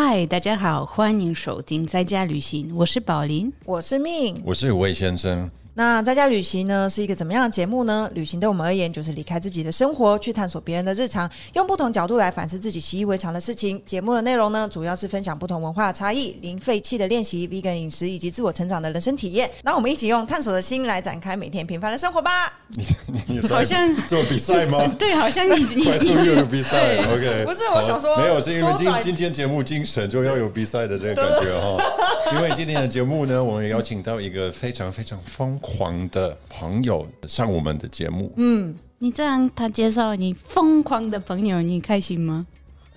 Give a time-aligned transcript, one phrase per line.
[0.00, 3.52] 嗨，大家好，欢迎收听在家旅行，我是宝林。
[3.64, 4.40] 我是命。
[4.44, 5.50] 我是魏先生。
[5.78, 8.10] 那在家旅行呢，是一个怎么样的节目呢？
[8.12, 13.80] 旅行对我们而言，就是离开自己的生活，去探索别人的日常，用不同角度来反思自己习以为常的事情。
[13.86, 19.48] 节目的内容呢，主要是分享不同文化的差异、零废弃的练习、vegan 饮食以及自我成长的人生体验。
[19.62, 22.52] 那我们一起用探索的心来展开每天平凡的生活吧。
[22.66, 22.84] 你
[23.28, 24.84] 你好像做比赛吗？
[24.98, 27.44] 对，好像你你快速又有比赛，OK？
[27.44, 31.80] 不是，我想说没有，是因为今今天节目精神就要有比赛的这个感觉哈。
[32.34, 38.32] 因为今天的节目呢，我们邀请到一个非常非常疯狂狂的朋友上我们的节目。
[38.36, 42.46] 嗯，你这样他介绍你疯狂的朋友，你开心吗？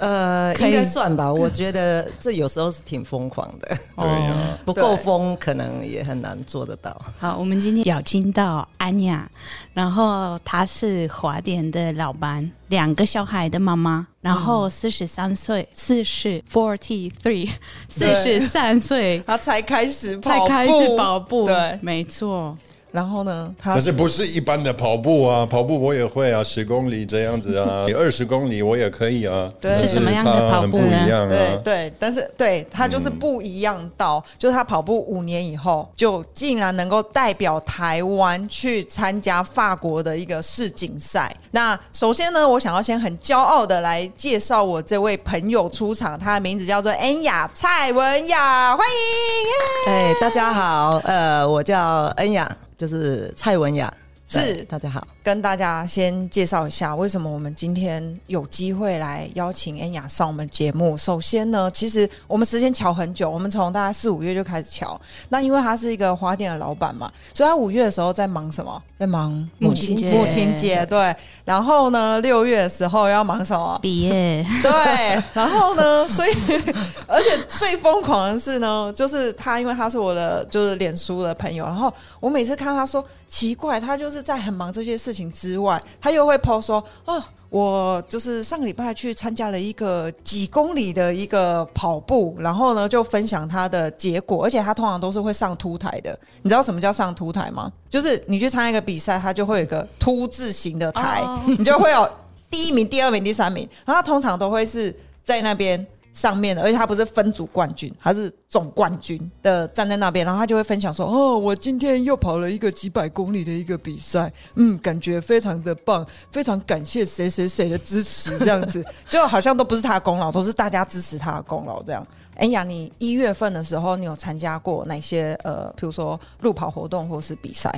[0.02, 1.32] 呃，应该算吧。
[1.32, 7.00] 我觉得这有时候是挺疯狂的， 对呀、不够疯可能也很难做得到。
[7.20, 9.30] 好，我们今天邀请到安雅，
[9.74, 17.48] 然后她是华典的老板，两个小孩的妈妈，然后四十三岁，四十 forty three，
[17.88, 21.80] 四十三岁她才开始跑步才开始跑步，对。
[21.82, 22.58] 没错。
[22.92, 29.50] 然后呢，他可是不是一般的跑步啊，跑步我也会啊，十公里这样子啊， 二十公里我也可以啊。
[29.62, 31.60] 对是什么样的它很不跑步呢一样对啊。
[31.64, 41.34] 对，但是对他就是不一样到，就是他跑步五年以后，就竟然能够代表台湾去参加法国的一个世锦赛。
[41.52, 49.94] 那首先呢，我想要先很骄傲的来介绍我这位朋友出场，他的名字叫做恩雅蔡文雅，欢迎！
[49.94, 52.50] 耶哎，大家好，呃，我叫恩雅，
[52.82, 53.94] 就是蔡文雅，
[54.26, 55.08] 是大家好。
[55.24, 60.98] 跟大家先介绍一下，为什么我们今天有机会来邀请恩雅上我们节目。
[60.98, 65.00] 首先呢，其实我们时间瞧很久，我们从大概四五月就开始瞧。
[65.30, 68.82] 那因为他是一个花店的老板嘛，所以他五月的时候在忙什么？
[68.98, 71.16] 在忙母亲节母亲节对。
[71.44, 73.78] 然后呢，六月的时候要忙什么？
[73.82, 76.32] 毕业， 对，然后呢，所以
[77.08, 87.24] 而且最疯狂的是呢，就是他，因为他是我的就是脸书的朋友，然后我每次看他说奇怪，他就是在很忙这些事情之外，他又会 PO 说哦。
[87.52, 96.18] 我就是上个礼拜去参加了一个几公里的一个跑步，然后呢就分享他的结果，而且他通常都是会上凸台的。
[96.44, 97.70] 你知道什么叫上凸台吗？
[97.90, 102.10] 就是你去参加一个比赛，他就会有一个凸字形的台，哦你就会有
[102.50, 122.06] 第一名、第二名、第三名，然后他通常都会是在那边上面的，而且他不是分组冠军，他是总冠军的站在那边，然后他就会分享说：“哦，我今天又跑了一个几百公里的一个比赛，嗯，感觉非常的棒，非常感谢谁谁谁的支持，这样子 就好像都不是他的功劳，都是大家支持他的功劳这样。”
[122.36, 127.72] 哎呀，你一月份的时候，你有参加过哪些呃，比如说路跑活动或是比赛？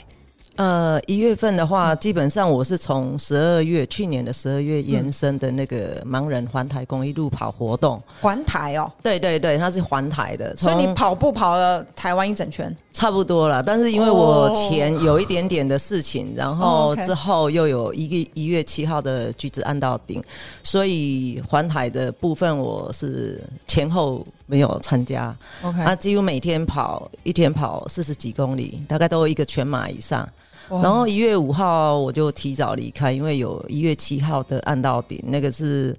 [0.56, 8.02] 呃，一月份的话，基本上我是从十二月去年的十二月延伸的那个盲人环台公益路跑活动。
[8.22, 12.76] 环台哦，对对对，它是环台的，所以你跑步跑了台湾一整圈。
[12.94, 20.24] 差不多了，但是因为我前有一点点的事情，然哦后之后又有一个一月七号的橘子按到顶，
[20.62, 30.30] 所以环台的部分我是前后没有参加，OK，啊，几乎每天跑一天跑四十几公里，大概都一个全马以上。
[30.70, 30.82] 哇。
[30.82, 35.96] 然后一月五号我就提早离开，因为有一月七号的按到顶，那个是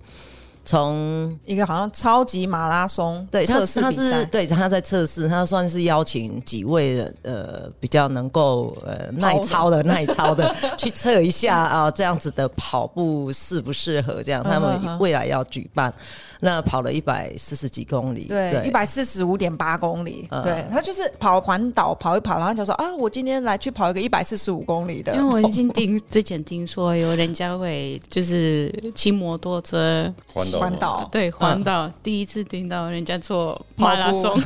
[0.64, 15.92] 从一个好像超级马拉松对，他测试他是对他在测试，他算是邀请几位呃比较能够呃耐操的 耐操的去测一下啊、这样子的跑步适不适合这样，他们未来要举办，
[16.44, 20.42] 那跑了一百四十几公里，对，一百四十五点八公里，嗯。
[20.42, 30.58] 对他就是跑环岛跑一跑，然后就说啊，我今天来去跑一个一百四十五公里的，因为我已经听之前听说有人家会就是骑摩托车，环岛。
[30.60, 34.38] 环岛，对环岛，第一次听到人家做马拉松，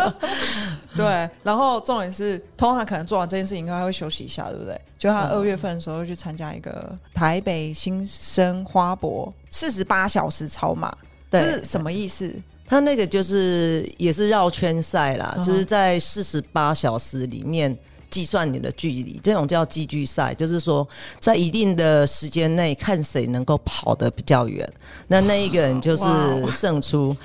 [0.94, 4.78] 对，然后重点是，通常可能做完这件事情以后，他会休息一下，对不对？
[4.98, 10.94] 就他嗯二月份的时候去参加一个台北新生花博四十八小时超马，
[11.30, 12.34] 这是什么意思？
[12.66, 17.76] 他那个就是也是绕圈赛啦，嗯就是在四十八小时里面
[18.10, 20.86] 计算你的距离，这种叫积距赛，就是说
[21.20, 24.68] 在一定的时间内看谁能够跑得比较远，
[25.08, 26.04] 那那一个人就是
[26.50, 27.16] 胜出。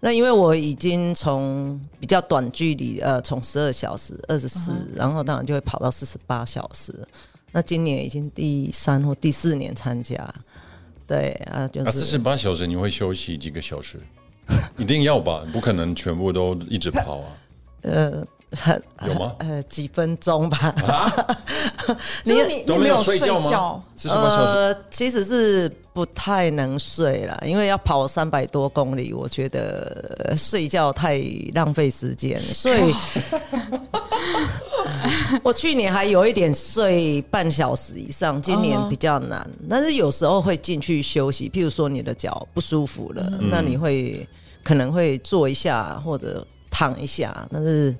[0.00, 6.94] 那因为我已经从比较短距离，呃，从十二小时、二十四，然后当然就会跑到四十八小时。
[7.52, 10.16] 那今年已经第三或第四年参加，
[11.06, 13.98] 对啊，就啊，四十八小时你会休息几个小时？
[14.76, 17.28] 一定要吧，不可能全部都一直跑啊。
[17.82, 19.34] 呃，很有吗？
[19.38, 20.74] 呃几分钟吧。
[22.24, 23.84] 就是你都没你没有睡觉觉吗？
[24.10, 31.20] 呃，其实是不太能睡了，因为要跑三百多公里，我觉得呃睡觉太
[31.54, 32.94] 浪费时间，所以
[35.42, 39.48] 我去年还有一点睡半小时以上，今年比较难。
[39.68, 44.26] 但是有时候会进去休息，譬如说你的脚不舒服了，那你会
[44.62, 47.94] 可能会坐一下或者躺一下，但是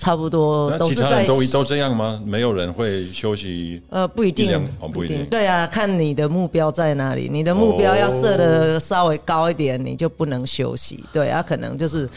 [0.00, 2.20] 差不多那其都是在他人都都这样吗？
[2.24, 3.82] 没有人会休息？
[3.90, 4.50] 呃，不一定，
[4.80, 11.04] 哦不一定对啊，看你的目标在哪里，你的目标要设的哦稍微高一点，你就不能休息。
[11.12, 12.08] 对啊，可能就是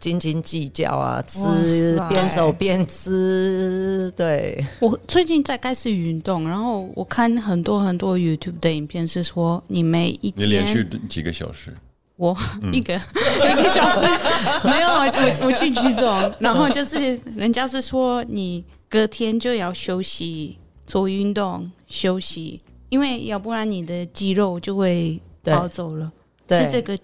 [0.00, 11.74] 斤斤计较啊，吃边走边吃，对，我最近在开始运动，然后我看很多很多 YouTube 的影片，是说你每一你连续几个小时？
[12.18, 12.36] 我
[12.70, 14.06] 一个、一个小时。
[14.68, 22.60] 没有，我我我去举重，然后就是人家是说你隔天就要休息，做运动休息，
[22.90, 26.12] 因为要不然你的肌肉就会对跑走了。
[26.46, 26.64] 对。
[26.64, 26.98] 是这个。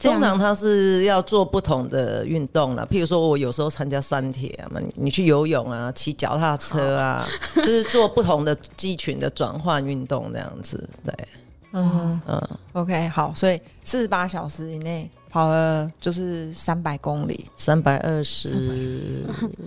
[0.00, 7.26] 通常他是要做不同的运动了，譬如说我有时候参加山铁嘛，你你去游泳啊，骑脚踏车啊，
[7.56, 11.12] 就是做不同的肌群的转换运动这样子，对，
[11.72, 17.46] 嗯嗯，OK 好，所以四十八小时以内跑了就是三百公里。
[17.56, 19.24] 三百二十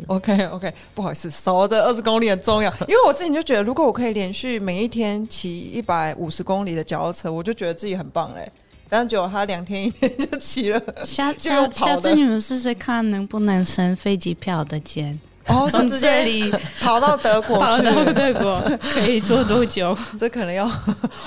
[0.07, 8.51] ，OK OK，不好意思，少这二十公里很重要，因为我自己就觉得，如果我可以连续每一天骑一百五十公里的脚踏车，我就觉得自己很棒嘞。
[8.89, 15.17] 但结果他两天一天就骑了，下 下下次你们试试看能不能升飞机票的钱，
[15.47, 17.61] 哦，就从直接这里 跑到德国去。
[17.61, 19.97] 跑到德国可以坐多久？
[20.17, 20.69] 这可能要，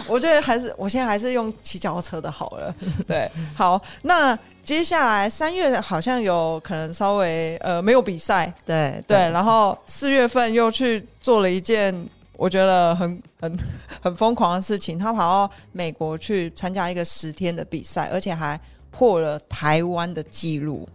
[0.06, 2.74] 我觉得还是我现在还是用骑脚踏车的好了。
[3.06, 11.94] 对，好，那接下来三月好像有可能稍微呃没有比赛，对对，然后四月份又去做了一件
[12.36, 13.58] 我觉得很很
[14.00, 18.58] 很疯狂的事情，他跑到美国去参加一个十天的比赛，而且还
[18.90, 20.88] 破了台湾的记录。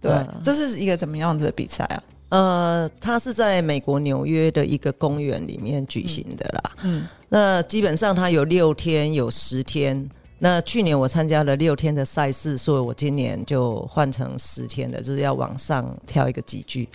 [0.00, 2.02] 对，嗯这是一个怎么样子的比赛啊？
[2.34, 6.72] 呃，它是在美国纽约的一个公园里面举行的啦。
[6.82, 10.10] 嗯，那基本上它有六天，有十天。
[10.40, 16.88] 那去年我参加了六天的赛事，所以我今年就换成十天的，就是要往上跳一个级距。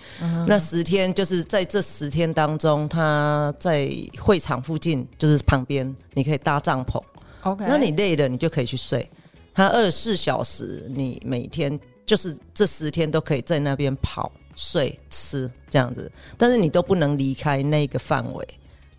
[0.46, 7.02] 那十天就是在这十天当中，他在会场附近，就是旁边，你可以搭帐篷。
[7.44, 9.08] OK，那你累了，你就可以去睡。
[9.54, 14.30] 他二十四小时，你每天就是这十天都可以在那边跑、
[14.62, 18.46] 睡、吃这样子，但是你都不能离开那个范围。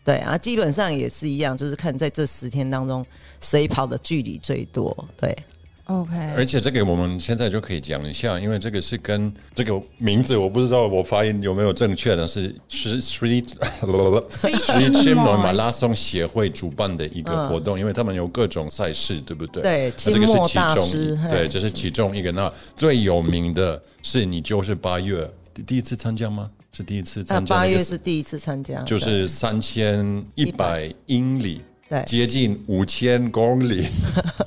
[0.04, 3.06] 对啊，基本上也是一样，就是看在这十天当中
[3.40, 5.08] 谁跑的距离最多。
[5.16, 5.38] 对
[5.86, 13.48] ，OK，而且这个我们现在就可以讲一下，因为这个是跟这个名字我不知道我发音有没有正确，的是是 Street
[13.84, 19.62] Street Chimney 马拉松协会主办的一个活动，因为他们有各种赛事，对不对？
[19.62, 22.32] 对这个是其中对，这是其中一个。
[22.32, 26.50] 那最有名的是你就是八月第第一次参加吗？
[26.74, 27.62] 是第一次参加那个？
[27.62, 32.04] 八月是第一次参加，就是三千一百英里，对。
[32.06, 33.88] 接近五千公里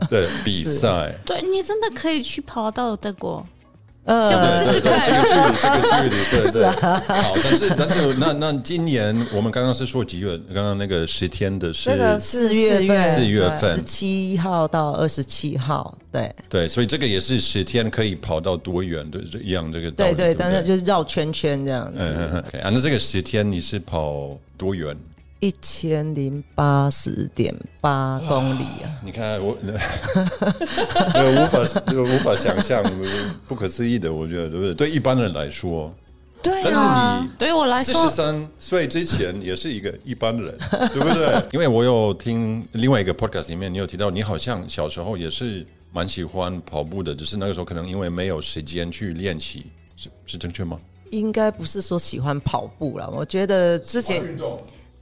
[0.08, 1.14] 的比赛。
[1.26, 3.46] 对你真的可以去跑到德国，
[4.04, 5.04] 呃就试试看。
[5.04, 6.66] 这个距离，这个距离，对对。
[6.70, 10.38] 好，但是但是那那今年我们刚刚是说几月？
[10.54, 19.90] 刚刚那个十天的是这个四月份四月份十七号到二十七号，对对，所以这个也是十天可以跑到多远的这一样这个。
[19.90, 21.98] 对对，不但是就是绕圈圈这样子。
[21.98, 24.96] 嗯嗯嗯，OK 啊，那这个十天你是跑多远？
[25.44, 28.88] 一千零八十点八公里啊！
[29.04, 32.82] 你看我， 那个无法这个无法想象，
[33.46, 34.72] 不可思议的，我觉得对不对？
[34.74, 35.94] 对一般人来说，
[36.42, 40.56] 对但啊，是你对我来四十，三岁之前也是一个一般人，
[40.94, 41.42] 对不对？
[41.52, 50.80] 因为我有听另外一个 podcast 里面，你有提到你好像小时候也是蛮喜欢跑步的，只是那个时候可能因为没有时间去练习，是是正确吗？
[51.10, 54.24] 应该不是说喜欢跑步了，我觉得之前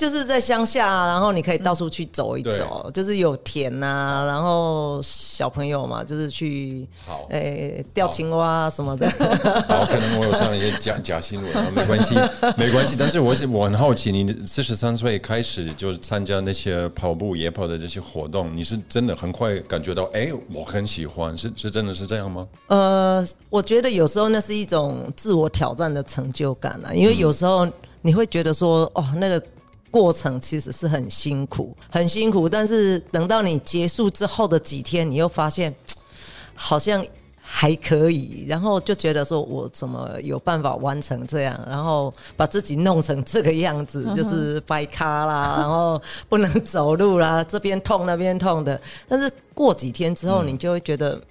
[0.03, 9.09] 就是在乡下，然后你可以到处去走一走，就是有田呐、然后小朋友嘛，就是去好诶钓青蛙什么的。
[9.69, 12.17] 好，可能我有上一些假假新闻，啊没关系，
[12.59, 12.97] 没关系。
[12.99, 22.45] 但是我是我很好奇，你四十三岁开始就参加那些跑步、野跑的这些活动，你是真的很快感觉到，哎，我很喜欢，是是真的是这样吗？
[22.67, 27.65] 呃，我觉得有时候那是一种自我挑战的成就感啊，因为有时候
[28.01, 29.41] 你会觉得说，哦，那个
[29.93, 35.73] 过程其实是很辛苦，很辛苦，但是等到你结束之后的几天，你又发现
[36.57, 37.05] 好像
[37.41, 48.81] 还可以，然后就觉得说我怎么有办法完成这样，然后把自己弄成这个样子，就是掰咖啦，然后不能走路啦，这边痛那边痛的。
[49.07, 51.21] 但是过几天之后，你就会觉得。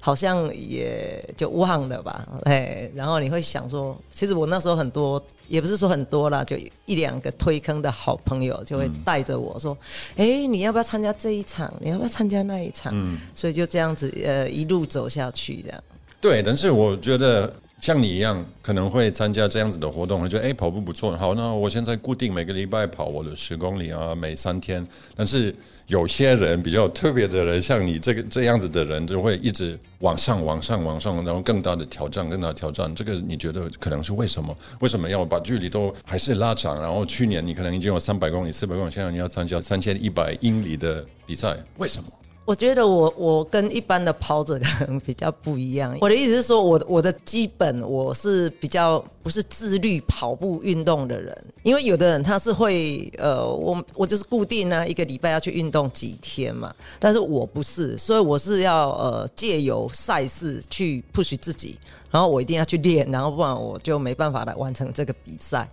[0.00, 9.76] 好像也就忘了吧，哎，然后你会想说，其实我那时候很多，也不是说很多啦，就一两个推坑的好朋友就会带着我说，
[10.16, 11.72] 哎，你要不要参加这一场？
[11.80, 12.92] 你要不要参加那一场？
[12.94, 15.84] 嗯，所以就这样子，呃，一路走下去这样。
[16.20, 17.52] 对，但是我觉得。
[17.80, 24.84] 像你一样可能会参加这样子的活动，觉得哎跑步不错，好，那我现在固定每个礼拜跑我的十公里啊，每三天。
[25.14, 25.54] 但是
[25.86, 32.92] 有些人比较特别的人，像你这个这样子的人，就会一直往上、往上、往上，然后更大的挑战、更大的挑战。
[32.94, 34.54] 这个你觉得可能是为什么？
[34.80, 36.80] 为什么要把距离都还是拉长？
[36.80, 42.10] 然后去年你可能已经有三百公里、四百公里，现在你要参加三千一百英里的比赛，为什么？
[42.48, 45.94] 我觉得我我跟一般的跑者可能比较不一样。
[46.00, 61.78] 我的意思是说，我我的基本我是比较不是自律跑步运动的人，因为有的人他是会呃，我我就是固定呢一个礼拜要去运动几天嘛，但是我不是，所以我是要呃借由赛事去 push 自己，
[62.10, 65.68] 然后我一定要去练，然后不然我就没办法来完成这个比赛。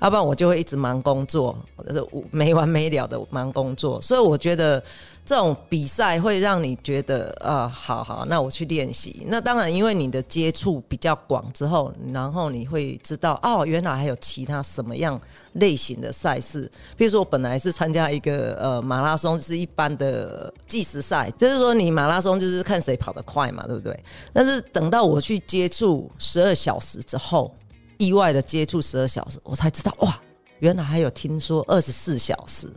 [0.00, 4.82] 要不然我就会一直忙工作，或者是没完没了的忙工作，所以我觉得
[5.24, 9.24] 这种比赛会让你觉得啊，好好，那我去练习。
[9.28, 15.20] 那当然，因为你的接触比较广之后，然后你会知道哦，原来还有其他什么样
[15.54, 16.70] 类型的赛事。
[16.96, 23.98] 比如说，我本来是参加一个呃马拉松，是一般的计时赛，就是说你马拉松就是看谁跑得快嘛，对不对？
[24.32, 27.52] 但是等到我去接触十二小时之后。
[27.98, 30.20] 意外的接触十二小时，我才知道哇，
[30.58, 32.68] 原来还有听说二十四小时。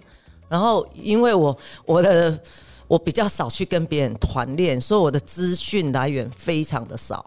[0.47, 2.39] 然后因为我我的
[2.87, 7.23] 我比较少去跟别人团练，所以我的资讯来源非常的少，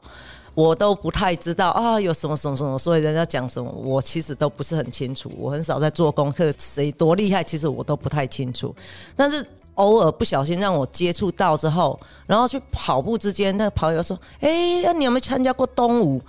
[0.55, 5.31] 我都不太知道啊有什么什么什么，所以人家讲什么，我其实都不是很清楚。
[5.39, 8.75] 我很少在做功课，谁多厉害，其实我都不太清楚。
[9.17, 9.47] 但是。
[9.75, 16.21] 偶尔不小心让我接触到之后，然后去跑步之间，那个跑友说：“哎，那你有没有参加过东吴？”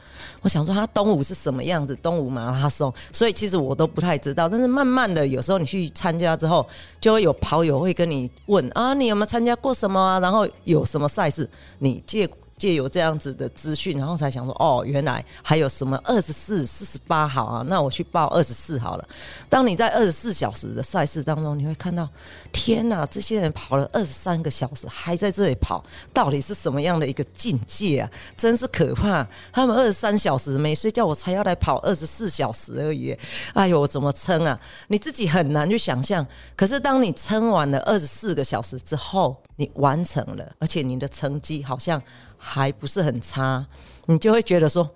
[0.41, 1.95] 我想说他东吴是什么样子？
[1.97, 4.47] 东吴马拉松，所以其实我都不太知道。
[4.47, 6.65] 但是慢慢的，有时候你去参加之后，
[7.00, 10.19] 就会有跑友会跟你问：“啊，你有没有参加过什么啊？
[10.19, 11.50] 然后有什么赛事？
[11.79, 17.65] 你借。”借有这样子的资讯，然后才想说，哦，原来还有什么二十四、四十八号啊？
[17.67, 19.07] 那我去报二十四好了。
[19.50, 22.07] 当你在二十四小时的赛事当中，你会看到，
[22.51, 25.83] 天哪，这些人跑了二十三个小时，还在这里跑，
[26.13, 28.10] 到底是什么样的一个境界啊？
[28.38, 29.27] 真是可怕！
[29.51, 33.17] 他们二十三小时没睡觉，我才要来跑二十四小时而已。
[33.53, 34.57] 哎呦，我怎么撑啊？
[34.88, 36.25] 你自己很难去想象。
[36.55, 42.01] 可是当你撑完了二十四个小时之后，你完成了，而且你的成绩好像。
[42.45, 43.65] 还不是很差，
[44.07, 44.89] 你就会觉得说，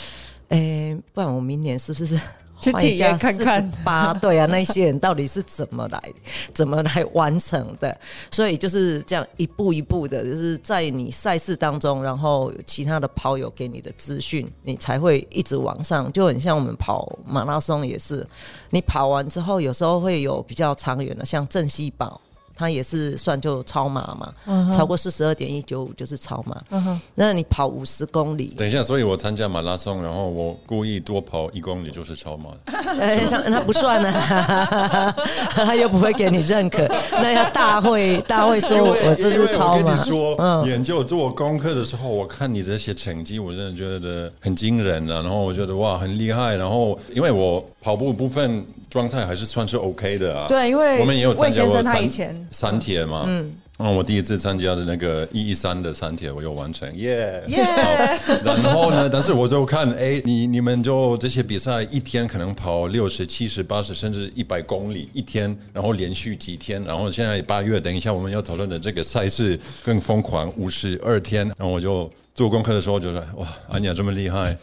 [0.50, 2.20] 哎，不然我明年是不是
[2.72, 4.12] 换一家四十八？
[4.12, 6.02] 对啊，那些人到底是怎么来，
[6.52, 7.98] 怎么来完成的？
[8.30, 16.12] 所以就是这样一步一步的，就是在你赛事当中，然后其他的跑友给你的资讯，你才会一直往上。
[16.12, 18.26] 就很像我们跑马拉松也是，
[18.68, 22.20] 你跑完之后，有时候会有比较长远的，像郑西堡。
[22.60, 26.62] 他也是算就超马嘛，超过四十二点一九五就是超马。
[27.14, 32.50] 那你跑五十公里，等一下，所以我参加马拉松，然后我故意多跑一公里就是超马。
[33.00, 34.12] 哎，那不算呢，
[35.56, 36.86] 他又不会给你认可。
[37.12, 39.96] 那要大会大会说我这是超马。
[40.04, 40.36] 说
[40.66, 45.22] 研究做功课的时候，我看你这些成绩，我真的觉得很惊人啊。
[45.22, 46.56] 然后我觉得哇，很厉害。
[46.56, 48.62] 然后因为我跑步部分。
[48.90, 50.46] 状态还是算是 OK 的啊。
[50.48, 52.10] 对，因为我们也有参加过三
[52.50, 53.24] 三铁嘛。
[53.26, 57.64] 嗯，嗯，我第一次参加的那个一一三的三铁，我有完成，耶耶。
[58.44, 72.10] 然后呢，但是我就看， 哎，你你们就这些比赛，一天可能跑六十七十八十甚至一百公里一天，然后连续几天，然后现在八月，等一下我们要讨论的这个赛事更疯狂，五十二天，然后我就。
[72.40, 74.56] 做功课的时候觉得哇，安雅这么厉害，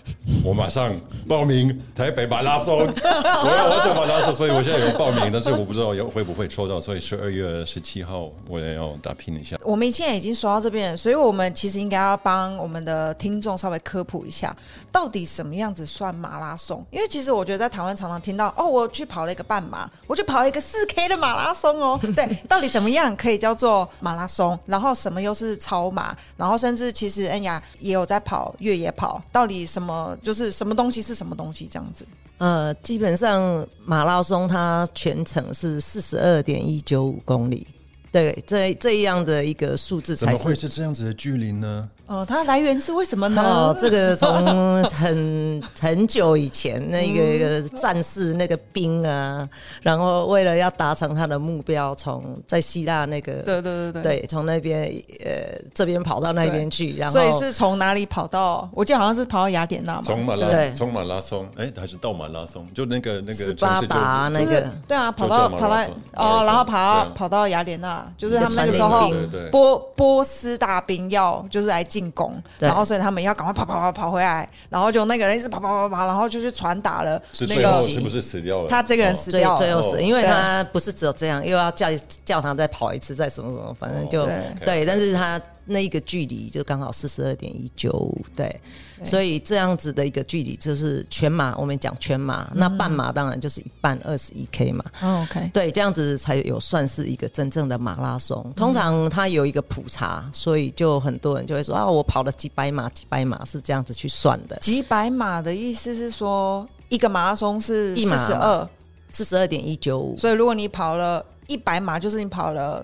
[0.44, 0.92] 我马上
[1.28, 9.56] 报名台北马拉松， 我要完成马拉松，所以我现在有报名，但是我不知道有会不会抽到，所以十二月十七号我也要打拼一下。
[9.64, 14.58] 我们现在已经说到这边，所以我们其实应该要帮我们的听众稍微科普一下，
[14.92, 16.84] 到底什么样子算马拉松？
[16.90, 24.58] 因为其实我觉得在台湾常常听到哦，我去跑了一个半马，我去跑了一个四 K 的马拉松哦， 对，到底怎么样可以叫做马拉松？
[24.66, 26.18] 然后什么又是超马？
[26.36, 27.62] 然后甚至其实恩雅。
[27.80, 32.06] 也有在跑越野跑，到底什么就是什么东西是什么东西这样子？
[32.40, 37.66] 呃，基本上马拉松它全程是四十二点一九五公里，
[38.12, 40.68] 对，这这样的一个数字才怎么会是。
[40.68, 41.90] 这样子的距离呢？
[42.06, 43.42] 哦，它来源是为什么呢？
[43.42, 49.48] 哦，这个 从很很久以前，那个一个战士那个兵啊，
[49.82, 54.26] 然后为了要达成他的目标，从在希腊那个对对对对。
[54.28, 54.84] 从那边
[55.26, 58.70] 呃这边跑到那边去，然后所以是从哪里跑到？
[58.74, 60.02] 我记得好像是跑到雅典娜嘛。
[60.04, 62.68] 从马对拉从马拉松，哎，还是到马拉松？
[62.74, 65.76] 就那个那个斯巴达那就是个对啊，跑到跑到
[66.14, 69.10] 哦，然后跑到啊跑到雅典娜，就是他们那个时候
[69.52, 78.70] 波波斯大兵要就是来进攻，然后所以他们要赶快跑跑跑跑回来，然后就那个人一直跑跑跑跑，然后就去传达了是最那个后是不是死掉了？
[78.70, 81.88] 他这个人死掉了，最后死因为他不是只有这样，又要叫
[82.26, 84.26] 叫他再跑一次，再什么什么，反正就
[84.66, 88.60] 对，但是他那一个距离就刚好四十二点一九五，对，
[89.04, 98.52] 所以这样子的一个距离就是全马，我们讲全马，那半马当然就是一半二十一 K 嘛，哦，OK，对，这样子才有算是一个真正的马拉松。
[98.56, 108.70] 通常它有一个普查，所以就很多人就会说啊，我跑了几百码，几百码是这样子去算的，几百码的意思是说一个马拉松是四一马十二，
[109.10, 110.00] 四十二点一九。
[110.00, 110.16] 五。
[110.18, 112.84] 所以如果你跑了一百码，就是你跑了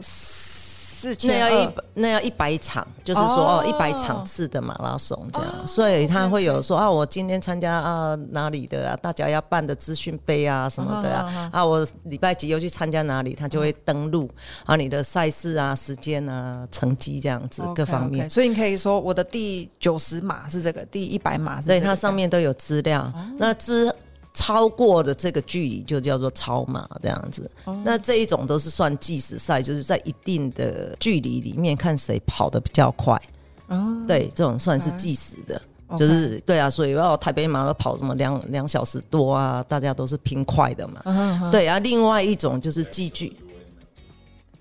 [1.03, 1.69] 四那要一。
[1.95, 3.59] 那要一百场，就是说哦。
[3.59, 14.29] 哦一百场次的马拉松这样，所以他会有说啊，我今天参加啊哪里的啊，大家要办的资讯杯啊什么的嗯啊，啊我礼拜几又去参加哪里，他就会登录
[14.65, 18.29] 啊你的赛事啊时间啊成绩这样子各方面。
[18.29, 23.01] 所以你可以说我的第九十码是这个，第一百码是这对，它上面都有资料。
[23.01, 23.13] 哦。
[23.37, 23.93] 那之
[24.33, 27.49] 超过的这个距离就叫做超马这样子。
[27.65, 33.19] 哦那这一种都是算计时赛，就是在一定的距离里面看谁跑得比较快。
[33.67, 35.61] 哦对，这种算是计时的。
[35.95, 41.01] 就是对啊，所以要台北马都跑什么两两小时多啊，大家都是拼快的嘛。
[41.05, 43.31] 嗯对啊，另外一种就是计距，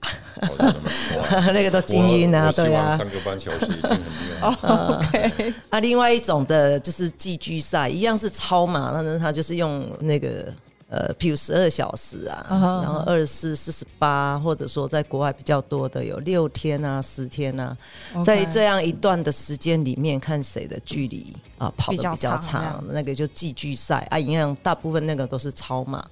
[1.52, 2.88] 那个都精英啊，对啊。
[2.88, 4.02] 望上个半小时已经很厉
[4.40, 4.48] 害。
[4.66, 10.52] 哦 OK，啊，另外一种的就是寄居赛，一样是超马，但是它就是用那个
[10.92, 17.74] 呃，譬如十二小时啊，然后二十四、四十八，或者说在国外比较多的有六天啊、十天啊，
[18.22, 26.06] 在这样一段的时间里面，看谁的距离啊跑得比较长那个就寄居赛啊，一样大部分那个都是超马。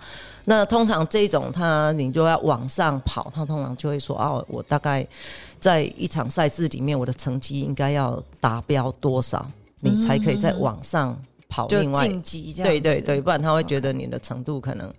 [0.46, 5.06] 那通常这种他你就要往上跑，他通常就会说哦，我大概
[5.58, 9.46] 在一场赛事里面，我的成绩应该要达标多少，
[9.80, 11.14] 你才可以再往上
[11.50, 12.08] 跑就另外。
[12.08, 12.70] 晋级这样。
[12.70, 14.90] 对对对，，不然他会觉得你的程度可能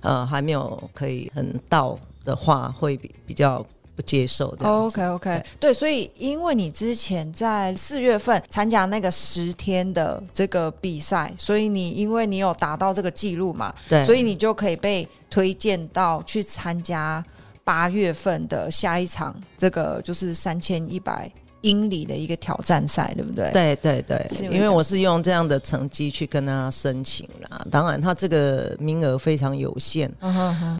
[0.00, 3.62] 呃还没有可以很到的话，会比比较
[3.94, 4.66] 不接受的。
[4.68, 17.24] OK OK，对，所以因为你之前在四月份参加那个十天的这个比赛，所以你因为你有达到这个记录嘛，对，所以你就可以被推荐到去参加
[17.64, 21.30] 八月份的下一场这个就是三千一百
[21.66, 27.66] 英里的一个挑战赛，对不对？，对对对因为我是用这样的成绩去跟他申请啦。
[27.70, 30.08] 当然，他这个名额非常有限，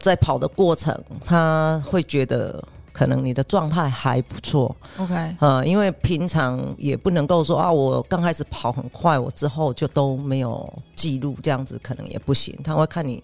[0.01, 12.57] 在跑的过程，他会觉得可能你的状态还不错，，OK，呃，因为平常也不能够说啊，我刚开始跑很快，我之后就都没有记录，这样子可能也不行。
[12.63, 13.21] 他会看你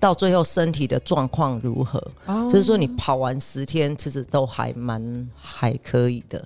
[0.00, 6.44] 到最后身体的状况如何，哦就是说你跑完十天，其实都还蛮还可以的，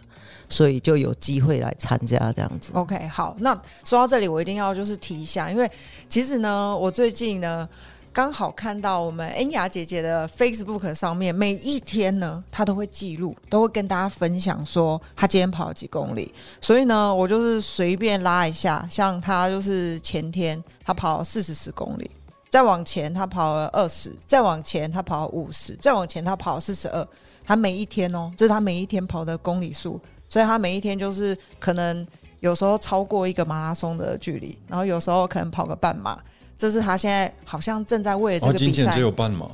[0.49, 2.73] 所以就有机会来参加这样子。
[2.75, 3.55] OK，好，那
[3.85, 5.71] 说到这里，我一定要就是提一下，因为
[6.09, 7.69] 其实呢，我最近呢
[8.13, 16.33] 刚好看到我们恩雅姐姐的 Facebook 上面，每一天呢，她都会记录，都会跟大家分享说她今天跑了几公里。
[16.61, 22.11] 所以呢，我就是随便拉一下，像她就是前天她跑了四十四公里，
[22.49, 27.07] 再往前她跑了二十，再往前她跑了五十，再往前她跑了四十二。
[27.45, 32.07] 她每一天哦，这是她每一天跑的公里数，所以他每一天就是可能
[32.41, 36.19] 有时候超过一个马拉松的距离，然后有时候可能跑个半马。
[36.59, 39.47] 这是他现在好像正在为了这哦，个比赛今天只，有半马，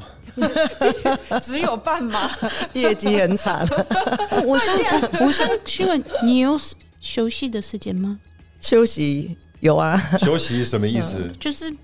[1.41, 2.31] 只有半马。
[2.75, 3.67] 业绩很惨，
[4.47, 6.57] 我想我想询问你有
[7.01, 8.21] 休息的时间吗？
[8.61, 11.29] 休息有啊，休息什么意思？
[11.41, 11.75] 就是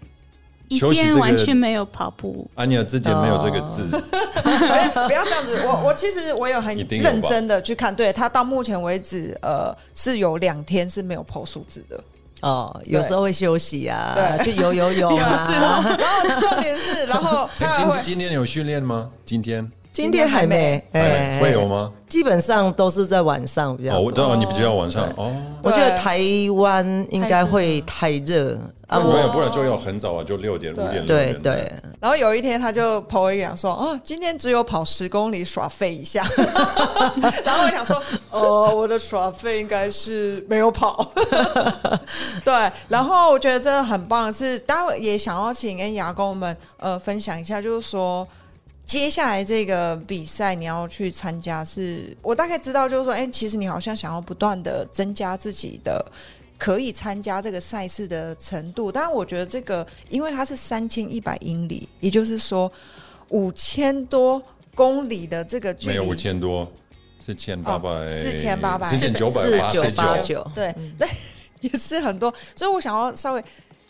[0.69, 3.89] 一天完全没有跑步，安妮尔之前没有这个字，
[5.07, 12.01] 不要这样子，我我其实我有很认真的去看，对他到目前为止，呃，是有两天是没有破数字的。
[12.41, 15.49] 哦，有时候会休息啊，对去游游泳啊。
[15.51, 15.83] 然后
[16.39, 19.11] 重点是，然后他今今天有训练吗？
[19.25, 19.69] 今天
[19.99, 21.93] 今天还没，哎，会有吗？
[22.09, 24.25] 基本上都是在晚上比较哦，我多。
[24.25, 26.21] 知道你比较晚上哦，我觉得台
[26.55, 28.57] 湾应该会太热
[28.87, 31.05] 啊，不然不然就要很早啊，就六点五点。
[31.05, 31.69] 对对，
[32.01, 36.25] 然后有一天他就 po 一讲说，哦，今天只有跑十公里耍废一下。
[37.45, 41.11] 然后我想说，哦，我的耍废应该是没有跑。
[42.45, 48.25] 对，然后我觉得真的很棒，是待会也想要请恩雅跟我们呃分享一下，就是说。
[48.89, 56.03] 接下来这个比赛你要去参加是，我大概知道，就是说，哎、其实你好像想要不断的增加自己的
[56.57, 58.91] 可以参加这个赛事的程度。
[58.91, 62.73] 但是我觉得这个，因为它是三千一百英里，也就是说
[63.29, 64.43] 五千多
[64.75, 66.67] 公里的这个距离，没有五千多，
[67.19, 69.97] 四千八百，四千八百四千九百八十九。
[69.99, 71.07] 八九，对，那、
[71.61, 73.45] 也是很多，所以我想要稍微，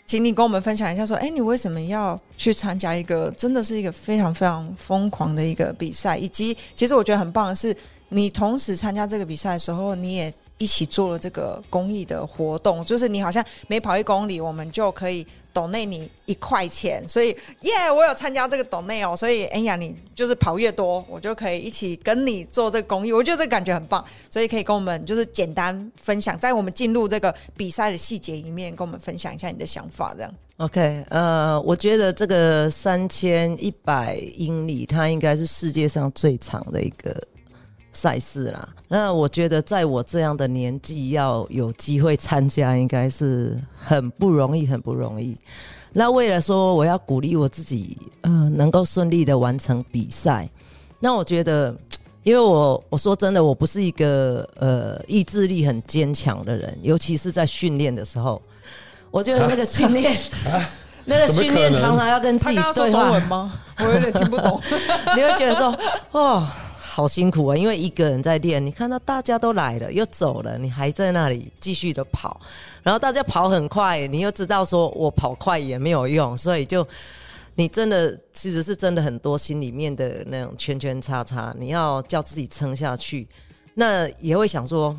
[0.09, 6.17] 请你跟我们分享一下，说，哎，你为什么要去参加一个真的是一个非常非常疯狂的一个比赛？
[6.17, 7.77] 以及，其实我觉得很棒的是，
[8.09, 17.29] 你同时参加这个比赛的时候，你也一起做了这个公益的活动，就是你好像每跑一公里，我们就可以抖内你一块钱，所以
[17.61, 30.35] 耶我有参加这个抖内哦，所以哎呀，你就是跑越多，我就可以一起跟你做这个公益，我觉得这感觉很棒，所以可以跟我们就是简单分享，在我们进入这个比赛的细节里面，跟我们分享一下你的想法，这样。
[30.57, 37.17] OK，呃，我觉得这个三千一百英里，它应该是世界上最长的一个
[37.93, 38.69] 赛事啦。
[38.89, 45.37] 那我觉得，在我这样的年纪，要有机会参加，应该是很不容易，很不容易。
[45.93, 50.49] 那为了说，我要鼓励我自己，呃，能够顺利的完成比赛。
[51.01, 51.75] 那我觉得，
[52.23, 58.41] 因为我我说真的，我不是一个呃意志力很坚强的人，尤其是在训练的时候，
[59.11, 60.15] 我觉得那个训练，
[61.07, 63.53] 那个训练常常要跟自己对话，吗？
[63.79, 64.61] 我有点听不懂。
[65.17, 65.75] 你会觉得说，
[66.13, 66.47] 哦，
[66.99, 67.57] 好辛苦啊！
[67.57, 72.41] 因为一个人在练，你看到大家都来了，又走了，你还在那里继续的跑，
[72.83, 76.85] 然后大家跑很快，你又知道说我跑快也没有用，所以就
[77.55, 83.29] 你真的其实是真的很多心里面的那种圈圈叉叉，你要叫自己撑下去，
[83.75, 84.99] 那也会想说。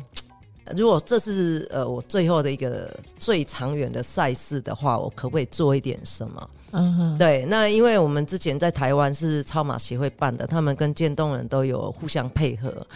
[0.76, 6.50] 如果这是呃我最后的一个最长远的赛事的话，我可不可以做一点什么？
[6.72, 12.86] 嗯哼，对，那因为我们之前在台湾是超马协会办的，他们跟渐冻人都有互相配合。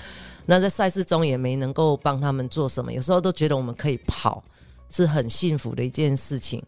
[0.46, 4.44] 那在赛事中也没能够帮他们做什么，有时候都觉得我们可以跑，
[4.90, 6.62] 是很幸福的一件事情。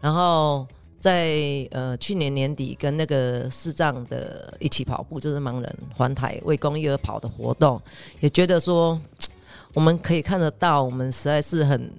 [0.00, 0.66] 然后
[0.98, 7.80] 在呃去年年底跟那个视障的一起跑步，就是盲人环台为公益而跑的活动，
[8.18, 9.00] 也觉得说
[9.74, 11.90] 我们可以看得到，我们实在是很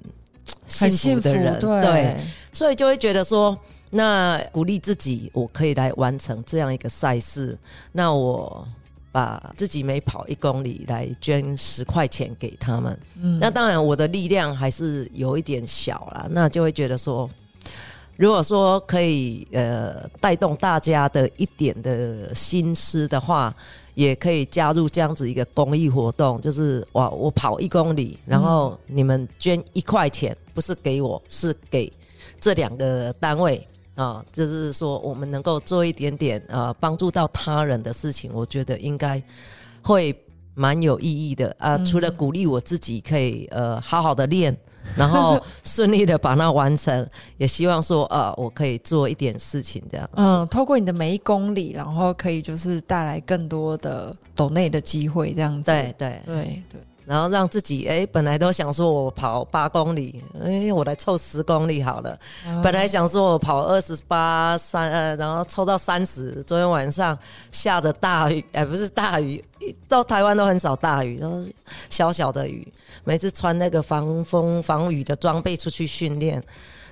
[0.66, 2.18] 幸福福的人，对，
[2.52, 3.58] 所以就会觉得说，
[3.92, 7.58] 那鼓励自己，我可以来完成这样一个赛事。
[7.92, 8.66] 那我
[9.12, 12.98] 把自己每跑一公里来捐十块钱给他们。
[13.22, 17.30] 嗯那当然我的力量还是有一点小啦，那就会觉得说，
[18.16, 23.54] 如果说可以呃带动大家的一点的心思的话，
[23.94, 31.92] 也可以加入这样子一个公益活动，就是哇，我跑一公里，然后你们捐一块钱，不是给我，是给
[32.40, 33.68] 这两个单位
[34.02, 39.22] 啊，就是说我们能够做一点点呃帮助到他人的事情，我觉得应该
[39.84, 40.16] 会
[40.56, 41.78] 蛮有意义的啊。
[41.86, 44.56] 除了鼓励我自己可以呃好好的练，
[44.96, 50.10] 然后顺利的把它完成，也希望说呃我可以做一点事情这样。
[50.16, 55.66] 嗯，透过你的每一公里，然后可以就是带来更多的抖内的机会，这样子。
[55.72, 62.18] 对对，对对，然后让自己哎，本来都想说我跑八公里，哎，我来凑十公里好了。
[62.64, 66.44] 本来想说我跑二十八三呃，然后凑到三十。
[66.44, 67.18] 昨天晚上
[67.52, 69.44] 下着大雨，哎，不是大雨，
[69.88, 71.54] 到台湾都很少大雨，都是
[71.90, 72.68] 小小的雨。
[73.04, 76.42] 每次穿那个防风防雨的装备出去训练，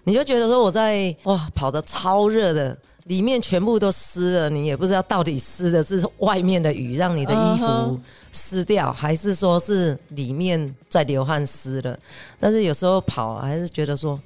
[0.04, 2.78] 你就觉得说我在哇跑的超热的。
[3.06, 8.00] 里面全部都湿了，你也不知道到底湿的是外面的雨让你的衣服
[8.31, 11.97] 湿掉，还是说是里面在流汗湿了。
[12.39, 14.19] 但是有时候跑啊还是觉得说，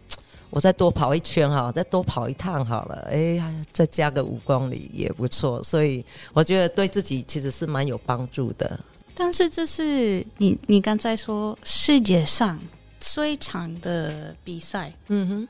[0.49, 5.63] 我再多跑一圈哈，再多跑一趟好了，哎，再加个五公里也不错。
[5.63, 8.79] 所以我觉得对自己其实是蛮有帮助的。
[9.15, 12.59] 但是这是你你刚才说世界上
[12.99, 15.47] 最长的比赛，嗯哼，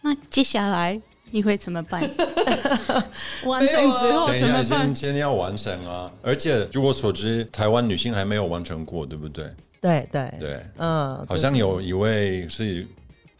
[0.00, 1.00] 那接下来
[1.32, 2.00] 你会怎么办？
[3.44, 4.94] 完成之后怎么办先？
[4.94, 6.10] 先要完成啊！
[6.22, 9.46] 而且据我所知，台湾女性还没有完成过，对不对？
[9.80, 12.86] 对对，对，嗯，好像有一位是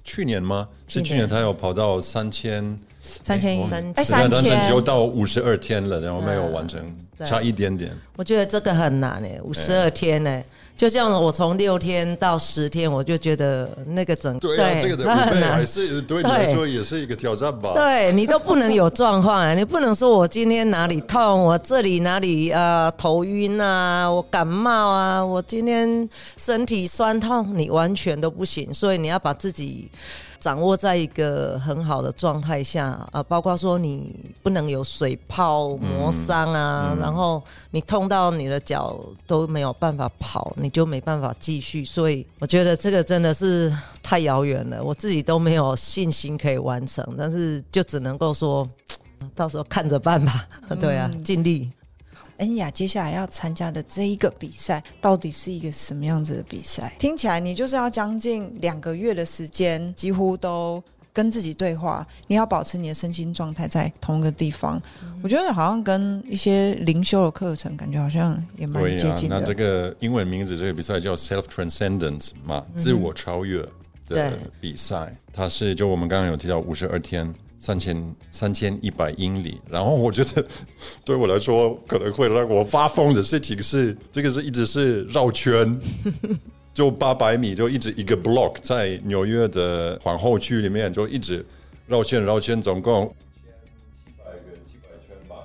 [0.03, 0.67] 去年吗？
[0.89, 6.81] 是去年她有跑到三千，三千一，三三千就到五十二天了，然后没有完成，
[7.19, 7.93] 对差一点点。
[8.17, 10.43] 我觉得这个很难诶，五十二天呢，
[10.77, 15.65] 就像我从六天到十天，我就觉得那个整对啊，这个很难。
[15.65, 17.73] 是对你来说也是一个挑战吧？
[17.75, 19.55] 对你都不能有状况啊！
[19.55, 28.75] 你不能说我今天哪里痛，我这里哪里呃头晕啊，我感冒啊，我今天身体酸痛，你完全都不行。
[28.75, 29.89] 所以你要把自己
[30.43, 41.85] 掌握在一个很好的状态下啊、包括说你不能有水泡、磨伤啊，然后你痛到你的脚都没有办法跑，你就没办法继续。
[41.85, 48.69] 所以我觉得这个真的是太遥远了，我自己都没有信心可以完成，但是就只能够说。
[49.37, 50.49] 到时候看着办吧，
[50.81, 51.71] 对啊，尽力。
[52.39, 56.95] 恩雅接下来要参加的这一个比赛，到底是一个什么样子的比赛？
[56.99, 64.81] 听起来你就是要将近两个月的时间，几乎都跟自己对话，你要保持你的身心状态在同一个地方。
[65.23, 69.39] 我觉得好像跟一些灵修的课程，感觉好像也蛮、接近的。
[69.39, 73.65] 那这个英文名字这个比赛叫 Self Transcendence 嘛，自我超越
[74.09, 75.15] 的比赛。
[75.33, 77.33] 它是就我们刚刚有提到五十二天。
[77.63, 80.45] 三千三千一百英里，然后我觉得
[81.07, 85.81] 对我来说可能会让我发疯的事情是，这个是一直是绕圈，
[86.75, 91.47] 就八百米，就一直一个 block 在纽约的皇后区里面，就一直
[91.87, 93.15] 绕圈绕圈，总共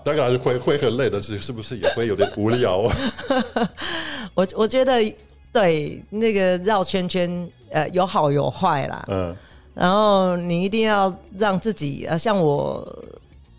[0.04, 2.96] 当然会会很累，但是是不是也会有点无聊啊？
[4.34, 4.94] 我我觉得
[5.54, 9.06] 对那个绕圈圈，呃，有好有坏啦。
[9.08, 9.36] 嗯，
[9.80, 12.84] 然后你一定要让自己，呃，像我，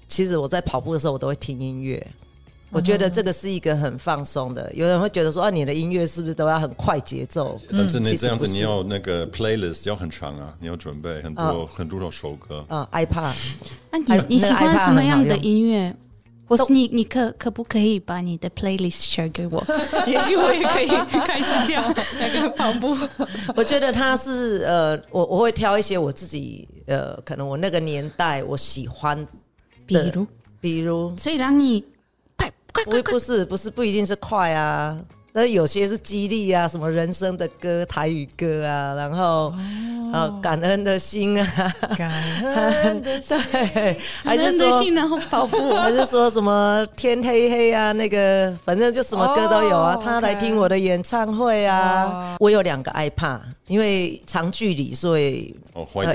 [0.08, 2.04] 其实我在跑步的时候，我都会听音乐。
[2.70, 4.70] 我觉得这个是一个很放松的。
[4.74, 7.58] 有人会觉得说，啊，你的音乐是不是都要很快节奏？
[7.70, 12.62] 但是你这样子你要那个 playlist 要很长啊，你要准备很多、哦很多首首歌。
[12.68, 13.38] 啊、i p a d
[13.90, 15.96] 那你你喜欢 iPad 什么样的音乐？
[16.48, 19.62] 或是你你可可不可以把你的 playlist share 给我？
[20.06, 21.82] 也许我也可以开始跳
[22.18, 22.96] 那个跑步。
[23.54, 29.30] 我觉得他是呃，我我会挑一些我自己呃，可能我那个年代我喜欢的，
[29.86, 30.26] 比如，
[30.60, 31.14] 比如？
[31.18, 31.80] 所以让你
[32.36, 33.12] 快快不快快。
[33.12, 34.98] 不是不是不一定是快啊，
[35.32, 39.52] 那有些是激励啊，什么人生的歌、台语歌啊，然后
[40.12, 41.46] 啊、感恩的心啊，
[41.96, 45.74] 感恩的心 对，还是说然后跑步。
[45.76, 49.94] 还是说什么天黑黑啊，那个反正就什么歌都有啊。
[49.94, 55.54] 哦他来听我的演唱会啊，我有两个 iPad，因为长距离，所以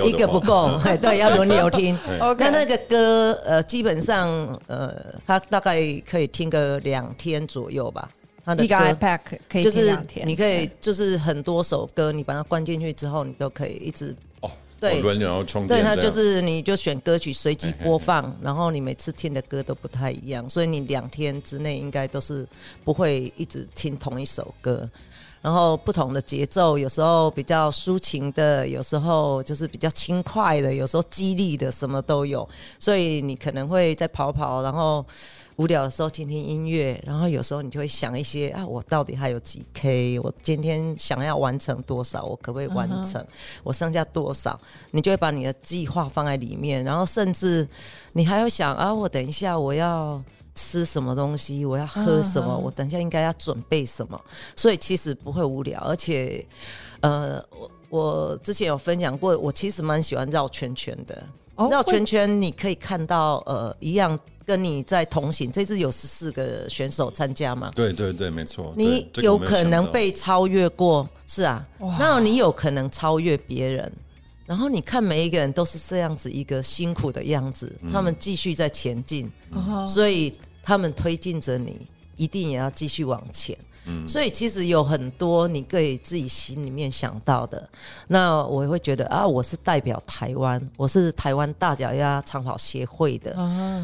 [0.03, 0.71] 一个不够，
[1.01, 1.97] 对，要轮流听。
[2.19, 4.27] OK 那那个歌呃，基本上
[4.67, 4.93] 呃，
[5.27, 8.09] 他大概可以听个两天左右吧。
[8.43, 8.85] 他的一个歌。
[8.85, 14.99] iPad 可以就是听两天，你可以就是很多首歌，你把它关进去之后，你都可以一直哦，对。
[14.99, 22.47] 哦轮流充电对，它就是你就选歌曲随机播放，然后你每次听的歌都不太一样，所以你两天之内应该都是
[22.83, 24.89] 不会一直听同一首歌。
[25.41, 32.47] 然后不同的节奏，有时候比较抒情的，有时候就是比较轻快的，有时候激励的，什么都有。
[32.79, 35.05] 所以你可能会在跑跑，然后
[35.57, 40.19] 无聊的时候听听音乐，然后有时候你就会想一些啊，我到底还有几 K？
[40.19, 42.23] 我今天想要完成多少？
[42.23, 43.23] 我可不可以完成？
[43.63, 44.59] 我剩下多少？
[44.91, 47.67] 你就会把你的计划放在里面，然后甚至
[48.13, 50.21] 你还要想啊，我等一下我要
[50.55, 54.19] 吃什么东西，我要喝什么，我等一下应该要准备什么，
[54.55, 56.43] 所以其实不会无聊，而且
[57.01, 61.23] 呃，我我之前有分享过，我其实蛮喜欢绕圈圈的。
[61.55, 68.73] 哦绕圈圈你可以看到呃，一样跟你在同行，这次有十四个选手参加嘛，对对对，没错。
[68.77, 71.65] 你有可能被超越过，是啊，
[71.99, 73.91] 那你有可能超越别人。
[74.45, 79.31] 然后你看每一个人都是这样子一个辛苦的样子，他们继续在前进，
[79.87, 81.79] 所以他们推进着你，
[82.17, 83.57] 一定也要继续往前。
[84.07, 87.69] 所以其实有很多你可以自己心里面想到的。
[88.07, 93.35] 那我会觉得啊，我是代表台湾，我是台湾大脚丫长跑协会的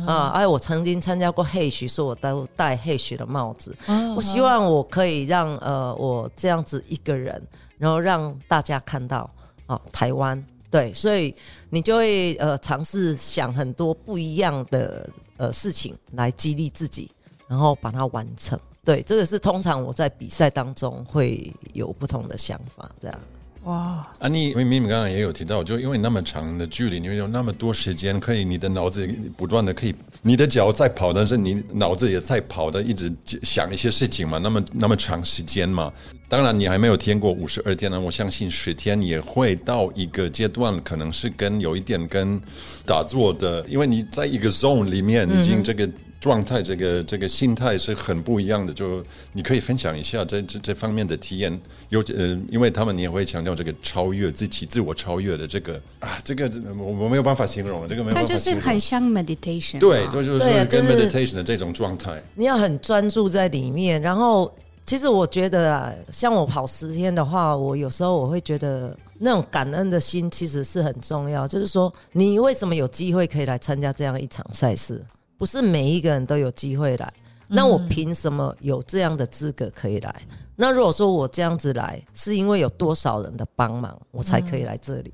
[0.07, 3.75] 啊，哎，我曾经参加过 H，说我都戴 H 的帽子。
[4.15, 7.41] 我希望我可以让呃我这样子一个人，
[7.77, 9.29] 然后让大家看到
[9.65, 10.43] 啊台湾。
[10.71, 11.35] 对，所以
[11.71, 17.09] 你就会呃尝试想很多不一样的呃事情来激励自己，
[17.47, 18.59] 然后把它完成。
[18.83, 23.19] 对，这个是通常我在比赛当中会有不同的想法，这样。
[23.65, 33.13] 哇，啊，你因为明明刚才也有提到，就因为那么长的距离，你有那么多时间，可以你的脑子不断的可以，你的脚在跑，但是你脑子也在跑的，一直
[33.43, 34.37] 想一些事情嘛。
[34.37, 35.91] 那么那么长时间嘛，
[36.29, 42.41] 当然你还没有听过五十二天呢，我相信十天也会到一个阶段，可能是跟有一点跟
[42.85, 45.87] 打坐的，因为你在一个 zone 里面已经这个。
[46.19, 48.73] 状态，这个这个心态是很不一样的。
[48.73, 51.59] 就你可以分享一下这这这方面的体验。
[51.89, 58.37] 有呃，因为他们你也会强调这个超越自己、自我超越的这个啊，这个我我没有办法形容，这个没有办法形容。
[58.37, 62.21] 它就是很像 meditation，对，就是说跟 meditation 的这种状态。
[62.35, 64.53] 你要很专注在里面，然后
[64.85, 71.47] 其实我觉得啊，像我跑十天的话，我有时候我会觉得那种感恩的心其实是很重要。
[71.47, 75.03] 就是说，你为什么有机会可以来参加这样一场赛事？
[75.39, 77.13] 不是每一个人都有机会来，
[77.47, 80.13] 那我凭什么有这样的资格可以来？
[80.57, 85.13] 那如果说我这样子来，是因为有多少人的帮忙，我才可以来这里？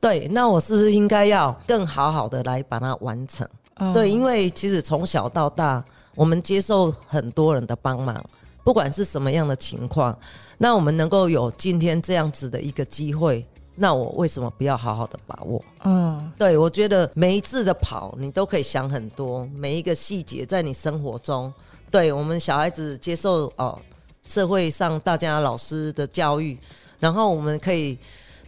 [0.00, 3.46] 对，那我是不是应该要更好好的来把它完成？
[3.92, 8.24] 对，因为其实从小到大，我们接受很多人的帮忙，
[8.64, 10.18] 不管是什么样的情况，
[10.56, 13.46] 那我们能够有今天这样子的一个机会。
[13.80, 15.64] 那我为什么不要好好的把握？
[15.84, 21.52] 嗯，对，我觉得每一次的跑，你都可以想很多，每一个细节在你生活中。
[21.88, 23.78] 对我们小孩子接受哦，
[24.24, 26.58] 社会上大家老师的教育，
[26.98, 27.96] 然后我们可以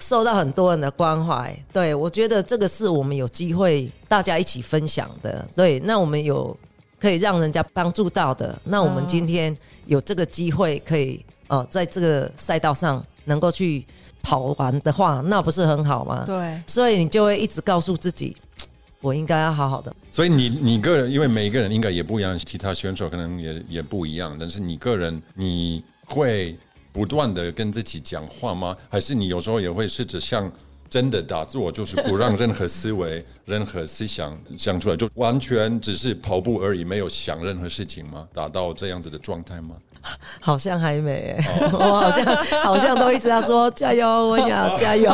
[0.01, 1.57] 受到很多人的关怀。
[1.73, 5.47] 对我觉得这个是我们有机会大家一起分享的。
[5.55, 6.55] 对，那我们有
[6.99, 13.87] 可以让人家帮助到的，那我们今天有这个机会可以哦，在这个赛道上能够去。
[14.23, 16.25] 跑完的话，那不是很好吗？
[16.27, 18.37] 对，所以你就会一直告诉自己，
[19.01, 19.95] 我应该要好好的。
[20.13, 24.37] 所以你你个人，因为每一个人应该也不一样，其他选手可能也也不一样。
[24.39, 26.57] 但是你个人，你会
[26.93, 28.77] 不断的跟自己讲话吗？
[28.89, 30.51] 还是你有时候也会试着像
[30.89, 38.27] 真的打坐，就是不让任何思维、 任何思想想出来，就完全只是跑步而已，没有想任何事情吗？
[38.35, 39.77] 达到这样子的状态吗？
[40.41, 41.37] 好像还没，
[41.73, 42.25] 我好像
[42.63, 45.11] 好像都一直要说加油，我要加油，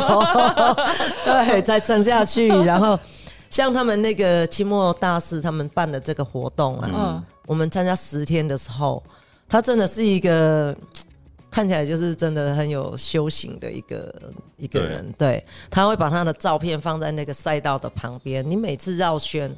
[1.25, 2.47] 对，再撑下去。
[2.47, 2.97] 然后
[3.49, 9.03] 像他们那个期末大师他们办的这个活动啊，我们参加十天的时候，
[9.49, 10.75] 他真的是一个
[11.51, 14.13] 看起来就是真的很有修行的一个
[14.55, 15.13] 一个人。
[15.17, 19.53] 对，他会把他的照片放在那个赛道的旁边，你每次绕圈。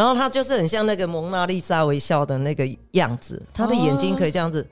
[0.00, 4.66] 然后他就是很像那个蒙娜丽莎微笑的那个样子，他的眼睛可以这样子。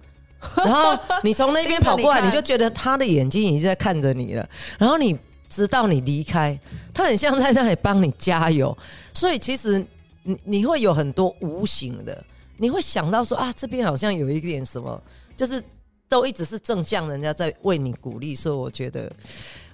[0.57, 4.49] 然后你从那边跑过来，你就觉得他的眼睛已经在看着你了。
[4.79, 6.59] 然后你直到你离开，
[6.95, 8.75] 他很像在那里帮你加油。
[9.13, 9.87] 所以其实
[10.23, 12.25] 你你会有很多无形的，
[12.57, 14.99] 你会想到说啊，这边好像有一点什么，
[15.37, 15.63] 就是
[16.09, 18.35] 都一直是正向，人家在为你鼓励。
[18.35, 19.13] 所以我觉得。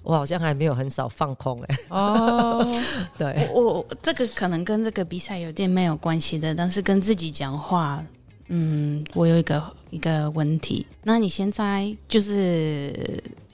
[0.04, 2.82] 我好像还没有很少放空哎哦，
[3.18, 8.04] 对我这个可能跟这个比赛有点没有关系的，但是跟自己讲话，
[8.48, 10.86] 嗯，我有一个一个问题。
[11.02, 12.92] 那你现在就是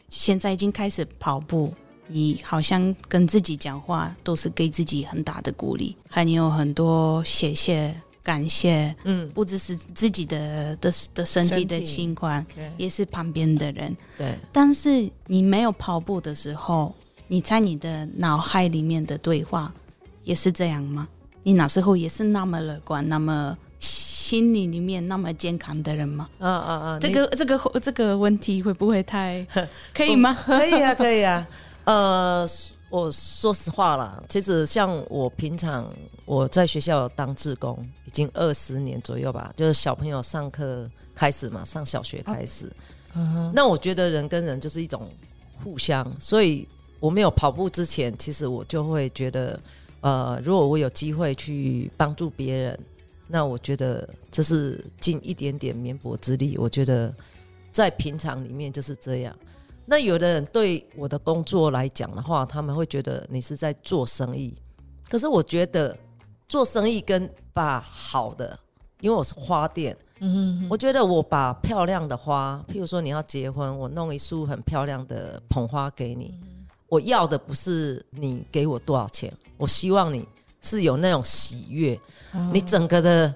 [0.08, 1.72] 现在已经开始跑步，
[2.08, 7.94] 你好像跟自己讲话都是给自己很大的鼓励，还有很多谢谢。
[8.30, 13.96] 感谢，嗯，不只是自己的的的身体的情况，也是旁边的人。
[14.16, 16.94] 对，但是你没有跑步的时候，
[17.26, 19.72] 你在你的脑海里面的对话
[20.22, 21.08] 也是这样吗？
[21.42, 26.28] 你那时候也是那么乐观，那么心理里面那么健康的人吗？
[26.38, 29.44] 嗯嗯嗯，这个这个这个问题会不会太
[29.92, 30.32] 可以吗？
[30.46, 31.44] 可以啊，可以啊，
[31.84, 32.48] 呃。
[32.90, 35.88] 我说实话啦，其实像我平常
[36.26, 42.70] 我在学校当志工，已经二十年左右吧，就是小朋友上课开始嘛，上小学开始。
[43.54, 45.08] 那我觉得人跟人就是一种
[45.62, 46.66] 互相，所以
[46.98, 49.60] 我没有跑步之前，其实我就会觉得，
[50.00, 52.80] 呃，如果我有机会去帮助别人，
[53.28, 56.58] 那我觉得这是尽一点点绵薄之力。
[56.58, 57.14] 我觉得
[57.72, 59.36] 在平常里面就是这样。
[59.90, 64.54] 那有的人对我的工作来讲的话，他们会觉得你是在做生意。
[65.08, 65.98] 可是我觉得
[66.48, 68.56] 做生意跟把好的，
[69.00, 76.38] 因为我是花店，嗯，我觉得我把漂亮的花，譬如说你要结婚，我弄一束很漂亮的捧花给你，
[76.86, 80.24] 我要的不是你给我多少钱，我希望你
[80.60, 81.98] 是有那种喜悦，
[82.52, 83.34] 你整个的。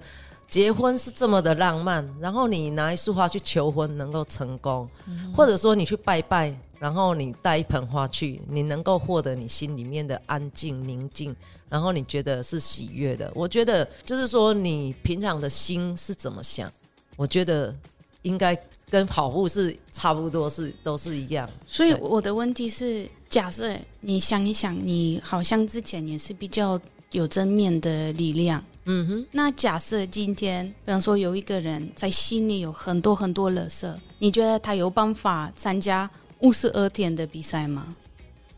[0.54, 4.88] 结婚是这么的浪漫，然后你拿一束花去求婚能够成功，
[5.34, 11.34] 或者说你去拜拜，然后你带一盆花去，你能够获得你心里面的安静宁静，
[11.68, 13.28] 然后你觉得是喜悦的。
[13.34, 16.72] 我觉得就是说你平常的心是怎么想，
[17.16, 17.74] 我觉得
[18.22, 18.56] 应该
[18.88, 21.50] 跟跑步是差不多，是都是一样。
[21.66, 28.64] 所以我的问题是，假设你想一想，你好像之前也是比较有正面的力量。
[28.86, 36.08] 嗯哼，那假设今天，比方说有一个人在心里有很多很多垃圾，你觉得他有办法参加
[36.40, 37.96] 五十二天的比赛吗？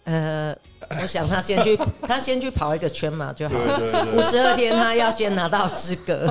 [0.05, 0.57] 呃，
[1.00, 4.07] 我想他先去，他先去跑一个圈嘛就好了。
[4.16, 6.26] 五十二天，他要先拿到资格。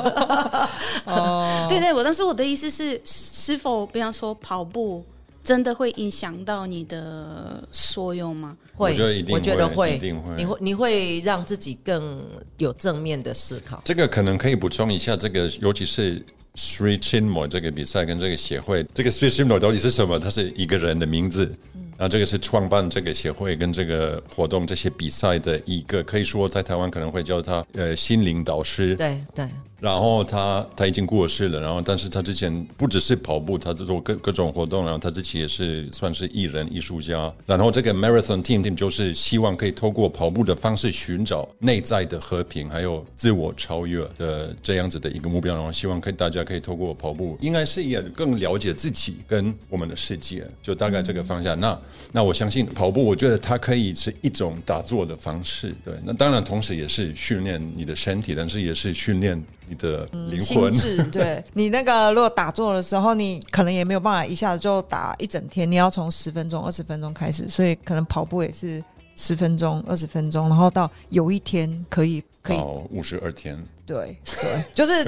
[1.06, 5.04] 哦，对对，我但是我的意思是，是否比方说跑步
[5.46, 8.58] 真的会影响到你的所有吗？
[8.74, 12.20] 会，我觉得一定我觉得会会，一定会你会，你会让自己更
[12.58, 13.80] 有正面的思考。
[13.86, 16.20] 这个可能可以补充一下，这个尤其是
[16.56, 20.18] Sri Chinmoy 这个比赛跟这个协会，这个 Sri Chinmoy 到底是什么？
[20.18, 21.56] 它是一个人的名字，
[21.98, 28.96] 然后这个是创办这个协会跟这个活动这些比赛的一个，可以说在台湾可能会叫他呃心灵导师。
[28.96, 29.48] 对对，
[29.80, 37.32] 然后他他已经过世了，然后但是他之前不只是跑步，他做各各种活动，然后他自己也是算是艺人艺术家。
[37.46, 45.56] 然后这个 Marathon Team Team 就是希望可以透过跑步的方式寻找内在的和平，还有自我超越的这样子的一个目标。
[45.56, 51.58] 然后希望可以大家可以透过跑步，应该是也更了解自己跟我们的世界，就大概这个方向。
[51.60, 51.78] 那
[52.12, 55.94] 那我相信跑步，我觉得它可以是一种打坐的方式，对。
[56.04, 60.72] 那当然同时也是训练你的身体，但是也是训练你的灵魂。
[61.12, 68.82] 对你那个如果打坐的时候，你可能也没有办法一下子就打一整天，你要从十分钟、二十分钟开始，所以可能跑步也是
[69.16, 75.04] 十分钟、二十分钟，然后到有一天可以可以到五十二天，对对，就是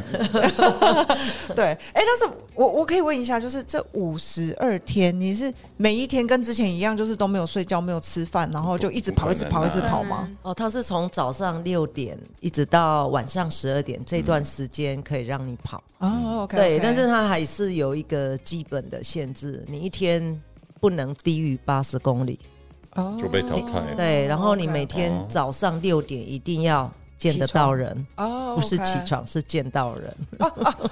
[1.53, 1.65] 对。
[1.65, 10.29] 哎、但是我我可以问一下，就是这五十二天，你是每一天跟之前一样，就是都没有睡觉、没有吃饭，然后就一直跑、一直跑、一直啊跑吗？
[10.41, 15.83] 哦，他是从早上六点一直到晚上十二点这段时间可以让你跑。
[15.97, 20.41] 哦，OK，对，但是他还是有一个基本的限制，你一天
[20.79, 22.39] 不能低于八十公里。
[22.97, 25.25] 哦就被淘汰对，然后你每天哦。
[25.29, 30.15] 早上六点一定要见得到人，哦，不是起床，是见到人。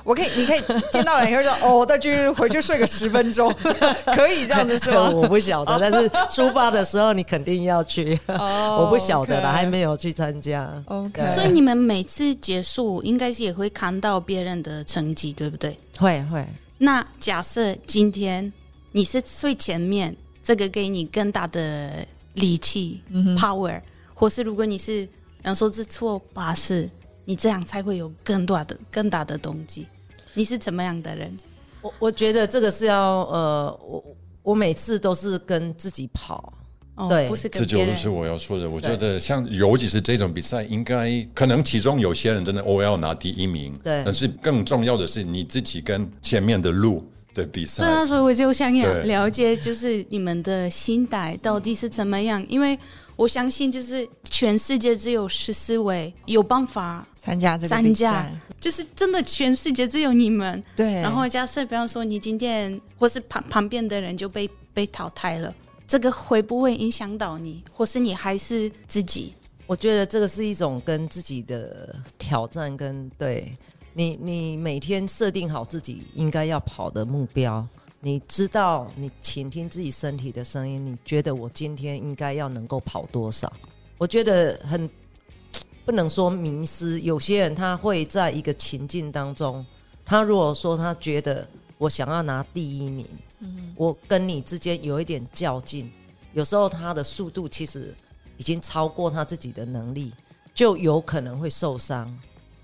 [0.03, 3.53] 我可以，你可以见到人以后就哦，我再去回去睡个十分钟，
[4.15, 5.09] 可以这样子是吗？
[5.11, 8.19] 我不晓得，但是出发的时候你肯定要去。
[8.27, 10.71] 哦 我不晓得了还没有去参加。
[10.85, 15.77] OK，所以你们每次结束，应该是也会看到别人的成绩，对不对？
[15.97, 16.43] 会会，
[16.79, 18.51] 那假设今天
[18.91, 23.01] 你是最前面，这个给你更大的力气、
[23.35, 23.81] power，
[24.13, 26.87] 或是如果你是，比方说是错八十，
[27.25, 29.87] 你这样才会有更大的、更大的动机。
[30.35, 31.35] 你是怎么样的人？
[31.81, 34.03] 我我觉得这个是要呃，我
[34.43, 36.53] 我每次都是跟自己跑。
[36.93, 37.27] 哦，对。
[37.49, 38.69] 这就是我要说的。
[38.69, 47.03] 我觉得像尤其是这种比赛，应该可能其中有些人真的我要拿第一名，对但是更重要的是你自己跟前面的路
[47.35, 47.93] 的比赛对。
[47.93, 52.77] 啊，所以我就想要了解，就是你们的心态到底是怎么样，因为
[53.15, 60.63] 我相信，就是全世界只有十四位有办法参加这个比参加赛，就是真的全世界只有你们。
[60.75, 65.53] 对，然后假设，比方说你今天或是旁旁边的人就被被淘汰了，
[65.87, 69.33] 这个会不会影响到你，或是你还是自己？
[69.67, 73.51] 我觉得这个是一种跟自己的挑战，跟对
[73.97, 77.65] 你，你每天设定好自己应该要跑的目标，
[78.01, 83.51] 你知道，你倾听自己身体的声音，你觉得我今天应该要能够跑多少？
[83.97, 84.89] 我觉得很
[85.85, 89.65] 不能说迷失，有些人他会在一个情境当中，
[90.03, 93.07] 他如果说他觉得我想要拿第一名，
[93.77, 95.89] 我跟你之间有一点较劲，
[96.33, 97.95] 有时候他的速度其实
[98.35, 100.11] 已经超过他自己的能力，
[100.53, 102.13] 就有可能会受伤。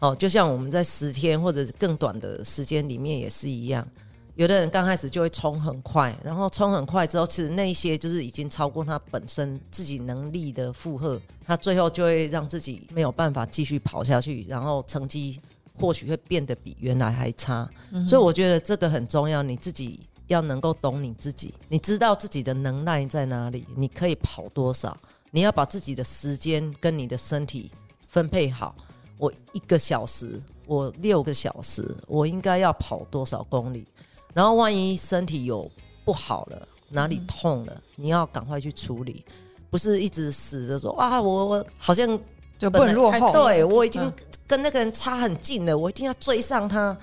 [0.02, 3.88] 哦，就像我们在十天或者更短的时间里面也是一样，
[4.34, 15.39] 有的人刚开始就会冲很快，然后冲很快之后，其实那一些就是已经超过他本身自己能力的负荷，他最后就会让自己没有办法继续跑下去，然后成绩
[15.80, 17.70] 或许会变得比原来还差。
[18.08, 24.97] 所以我觉得这个很重要，你自己要能够懂你自己，你知道自己的能耐在哪里，你可以跑多少，
[25.30, 27.70] 你要把自己的时间跟你的身体
[28.08, 28.76] 分配好。
[29.22, 33.86] 我一个小时，我六个小时，我应该要跑多少公里？
[34.34, 35.69] 然后万一身体有
[36.03, 39.24] 不好了，哪里痛了，你要赶快去处理，
[39.69, 42.19] 不是一直死着说啊，我我好像
[42.57, 43.32] 就不能落后。
[43.32, 44.13] 对我已经嗯
[44.47, 46.97] 跟那个人差很近了，我一定要追上他。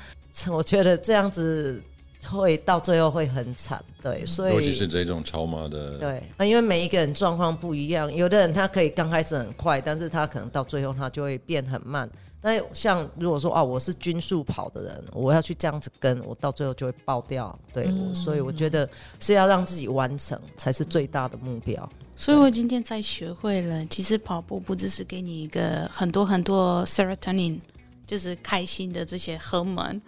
[0.51, 1.81] 我觉得这样子
[2.27, 3.83] 会到最后会很惨。
[4.03, 12.09] 对，所以尤其是这种超马的，对，啊，因为每一个人状况不一样，有的人他可以刚开始很快，但是他可能到最后他就会变很慢。
[12.41, 17.57] 那像如果说啊，我是均速跑的人，我要去这样子跟，我到最后就会爆掉。
[17.73, 18.89] 对，我所以我觉得
[19.19, 21.87] 是要让自己完成才是最大的目标。
[22.15, 27.59] 所以我今天才学会了，其实跑步不只是给你一个很多很多 serotonin，
[28.07, 30.01] 就是开心的这些荷尔蒙，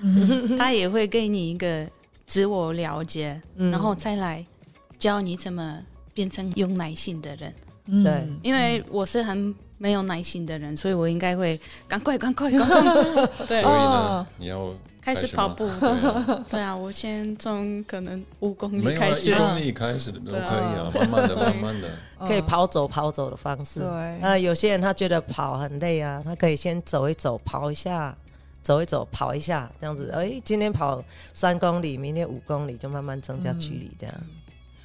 [0.57, 1.85] 它也会给你一个
[2.31, 4.45] 自我了解，然后再来
[4.97, 5.81] 教你怎么
[6.15, 7.53] 变成有耐心的人。
[7.87, 8.05] 嗯。
[8.05, 8.25] 对。
[8.41, 11.59] 因为我是很没有耐心的人，所以我应该会
[11.89, 13.61] 赶快、赶快、赶快， 对。
[13.63, 15.69] 所以，呢哦，你要开始跑步。
[16.49, 16.77] 对啊。
[16.77, 19.29] 我先从可能五公里开始。
[19.29, 21.89] 一公里开始都可以啊，慢慢的，慢慢的。
[22.29, 23.81] 可以跑走跑走的方式。
[23.81, 24.19] 对。
[24.21, 28.17] 那有些人他觉得跑很累啊，他可以先走一走，跑一下，
[28.63, 30.11] 走一走，跑一下，这样子。
[30.15, 31.03] 哎，今天跑
[31.33, 34.15] 三公里，明天五公里，就慢慢增加距离，这样。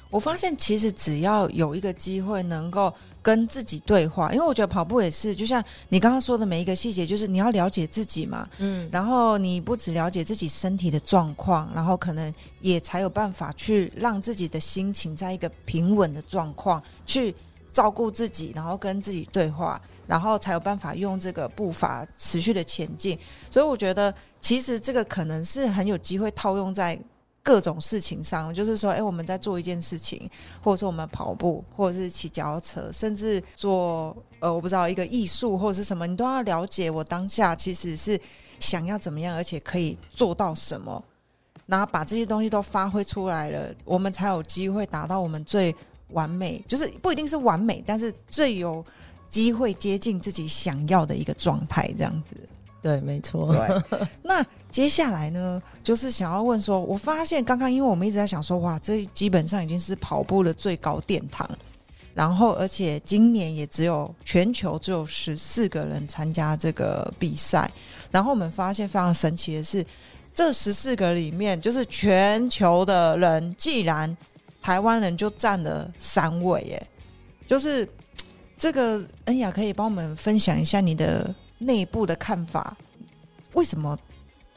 [0.08, 17.34] 我发现其实只要有一个机会能够跟自己对话，因为我觉得跑步也是，就像你刚刚说的每一个细节，就是你要了解自己嘛，嗯，然后你不只了解自己身体的状况，然后可能也才有办法去让自己的心情在一个平稳的状况，去
[17.72, 23.18] 照顾自己，然后跟自己对话，然后才有办法用这个步伐持续的前进。
[23.50, 26.98] 所以我觉得，其实这个可能是很有机会套用在。
[27.46, 30.28] 各种事情上，就是说，哎、我们在做一件事情，
[30.60, 38.20] 或者说我们跑步，或者是骑脚踏车，甚至做呃，我不知道一个艺术或者是什么，你都要了解我当下其实是
[38.58, 41.00] 想要怎么样，而且可以做到什么，
[41.66, 45.72] 然后把这些东西都发挥出来了，我们才有机会达到我们最
[46.08, 48.84] 完美，就是不一定是完美，但是最有
[49.28, 52.36] 机会接近自己想要的一个状态，这样子。
[52.82, 53.52] 对，没错。
[53.52, 61.48] 对， 那接下来呢，就是想要问说，我发现刚刚因为我们一直在想说，哇，这基本上已经是跑步的最高殿堂，
[62.14, 67.68] 然后而且今年也只有全球只有十四个人参加这个比赛，
[68.12, 69.84] 然后我们发现非常神奇的是，
[70.32, 74.16] 这十四个里面，就是全球的人，既然
[74.62, 76.86] 台湾人就占了三位，耶，
[77.48, 77.88] 就是
[78.58, 82.76] 这个恩雅可以帮我们分享一下你的内部的看法，
[83.52, 83.96] 为什么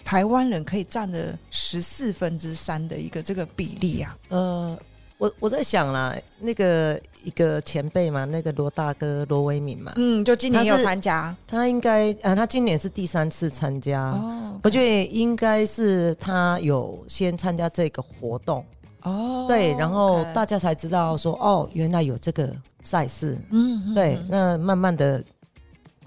[0.04, 4.18] 台湾人可以占了十四分之三的一个这个比例啊？
[4.30, 4.80] 呃，
[5.18, 14.12] 我我在想啦，那个一个前辈嘛，那个罗大哥罗维敏嘛，嗯，就今年也有参加他应该啊，他今年是第三次参加。
[14.12, 18.62] 哦我觉得应该是他有先参加这个活动，
[19.04, 25.24] 哦，对，然后大家才知道说，哦，原来有这个赛事，嗯嗯对，那慢慢的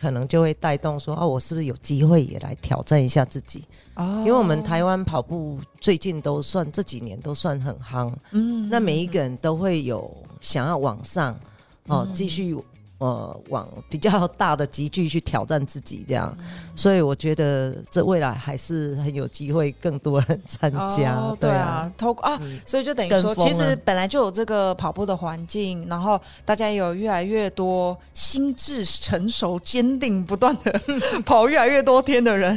[0.01, 3.64] 可能就会带动说，哦，我是不是有机会也来挑战一下自己？
[3.95, 11.38] 哦，因为我们台湾跑步最近都算这几年都算很夯，嗯那每一个人都会有想要往上
[11.86, 12.57] 哦，继续
[13.03, 16.36] 呃往比较大的集聚去挑战自己这样，
[16.76, 21.12] 所以我觉得这未来还是很有机会，更多人参加。
[21.14, 30.80] 哦、对啊，，透过啊，嗯所以就等于说，其实本来就有这个跑步的环境，然后大家也有越来越多心智成熟、坚定、不断的
[31.26, 32.57] 跑越来越多天的人。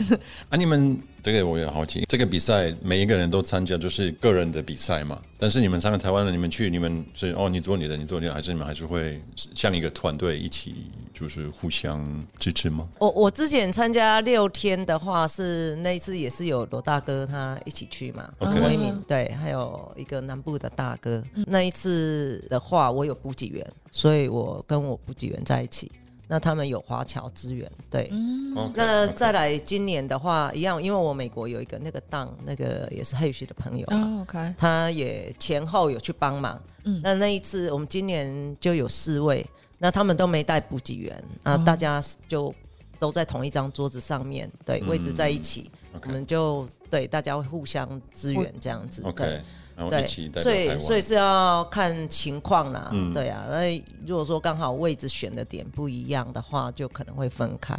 [0.49, 5.19] 啊，你们这个我也好奇，这个比赛每一个人都参加，就是个人的比赛嘛。
[5.39, 9.19] 但是你们三个台湾人，你们去，你们是哦，你做你的，你做你的，还是你们还是会
[9.55, 10.75] 像一个团队一起，
[11.15, 12.87] 就是互相支持吗？
[12.99, 21.23] 我我之前参加六天的话，是那一次也是有罗大哥他一起去嘛罗一鸣对，还有一个南部的大哥。
[21.47, 25.91] 那一次的话，我有补给员，所以我跟我补给员在一起。
[26.27, 28.09] 那他们有华侨资源，对。
[28.11, 28.71] 嗯。
[28.75, 33.85] 那再来今年的话，一样，因为我美国有一个那个档，那个也是 H 的朋友
[34.21, 36.61] ，OK，他也前后有去帮忙。
[36.83, 36.99] 嗯。
[37.03, 39.45] 那那一次我们今年就有四位，
[39.77, 41.63] 那他们都没带补给员啊，哦。
[41.65, 42.53] 大家就
[42.97, 44.89] 都在同一张桌子上面，对，嗯。
[44.89, 45.69] 位置在一起
[46.01, 49.01] 我们就对大家会互相支援这样子。
[49.03, 49.41] OK，
[49.75, 50.77] 然后对一起代对，所表台湾。
[50.77, 53.45] 以所以是要看情况啦，嗯对啊。
[53.49, 57.75] 那如果说刚好位置选的点不一样的话，就可能会分开。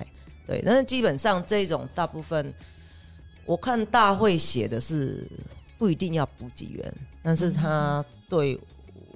[0.47, 2.55] 对，但是基本上这种大部分，
[3.45, 5.27] 我看大会写的是
[5.77, 8.61] 不一定要补给员，但是他对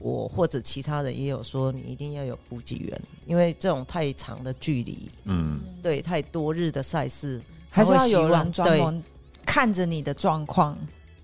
[0.01, 9.05] 我或者其他人也有说，你一定要有补给员，因为这种太长的距离，嗯，对，太多日的赛事，还是要有人专门
[9.47, 10.77] 看着你的状况，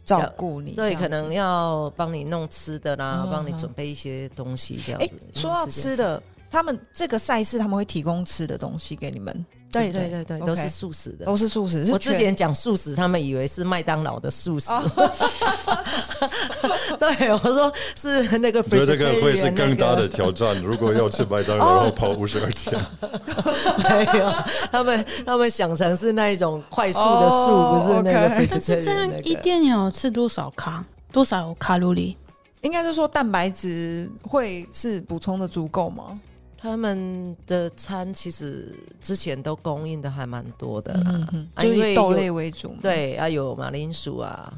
[0.06, 0.72] 照顾你。
[0.72, 5.06] 对，可能要帮你弄吃的啦，嗯帮你准备一些东西这样子。
[5.34, 9.44] 欸。，说到吃，的，他们这个赛事他们会提供吃的东西给你们，
[9.82, 11.24] 对不对对对都是素食的。
[11.26, 11.88] 都是素食。
[11.92, 14.68] 我之前讲素食，他们以为是麦当劳的素食。
[16.98, 18.60] 对，我说是那个。
[18.60, 20.56] 我觉得这个会是更大的挑战。
[20.62, 22.80] 如果要吃麦当劳，然后跑五十二天，
[23.84, 24.32] 没有，
[24.72, 30.84] 他们他们想成是那一种快速的素，哦不是那个但是这样一天要吃多少卡？
[31.12, 32.16] 多少卡路里？
[32.62, 36.18] 应该是说蛋白质会是补充的足够吗？
[36.58, 42.78] 他们的餐其实之前都供应的还蛮多的啦，嗯哼，啊就以豆类为主嘛。
[42.82, 44.52] 对啊，有马铃薯啊。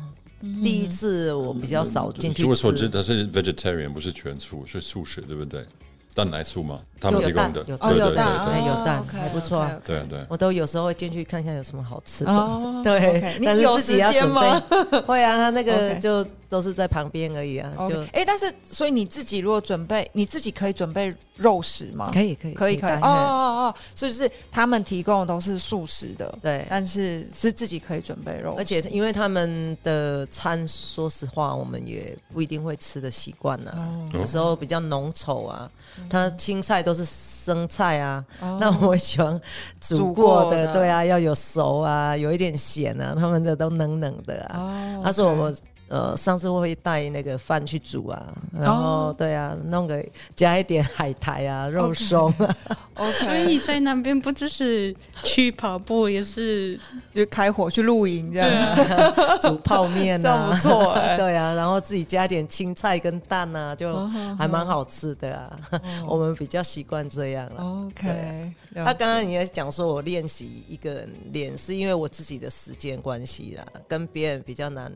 [0.62, 5.66] 第一次我比较少进去据我所知，吃，它是 vegetarian，不是全素，是素食，对不对？
[6.14, 6.80] 蛋奶素吗？
[7.00, 10.18] 他们有提供的，蛋有哦，有蛋，对哎有蛋还不错对对。
[10.28, 12.30] 我都有时候会进去看一下有什么好吃的。
[12.32, 14.60] 哦， 对你但是有时自己要准间吗？
[14.90, 15.00] 备。
[15.06, 22.10] 会啊，他那个就都是在旁边而已啊，就哎，但是所以你自己如果准备，你自己可以准备肉食吗？
[22.12, 26.66] 可以可以可以可以哦哦哦，所以是他们提供的都是素食的，对。
[26.70, 33.72] 但是是自己可以准备肉，而且因为他们的餐，说实话，我们也不一定会吃的习惯呢。
[33.76, 35.70] 哦有时候比较浓稠啊，
[36.08, 38.56] 它青菜都是生菜啊，哦。
[38.58, 39.38] 那我喜欢
[39.78, 40.72] 煮煮过的，过的。
[40.72, 44.58] 对啊，要有熟啊，有一点咸啊，他们的都冷冷的啊。
[44.58, 45.54] 哦他说我们
[45.88, 48.26] 呃上次会带那个饭去煮啊，
[48.60, 50.04] 然后哦对啊，弄个
[50.36, 52.56] 加一点海苔啊、肉松啊，
[52.94, 56.78] 所 OK，以在那边不只是去跑步，也是
[57.14, 60.58] 就开火去露营这样，啊煮泡面这样不啊。
[60.58, 61.16] 错哎。
[61.18, 65.58] 对啊，然后自己加点青菜跟蛋啊，就哦还蛮好吃的啊。
[66.06, 67.64] 我们比较习惯这样了。
[67.86, 74.92] OK，他刚刚你也讲说，我练习一个人练，是因为我自己的时间关系啦，跟别人比较难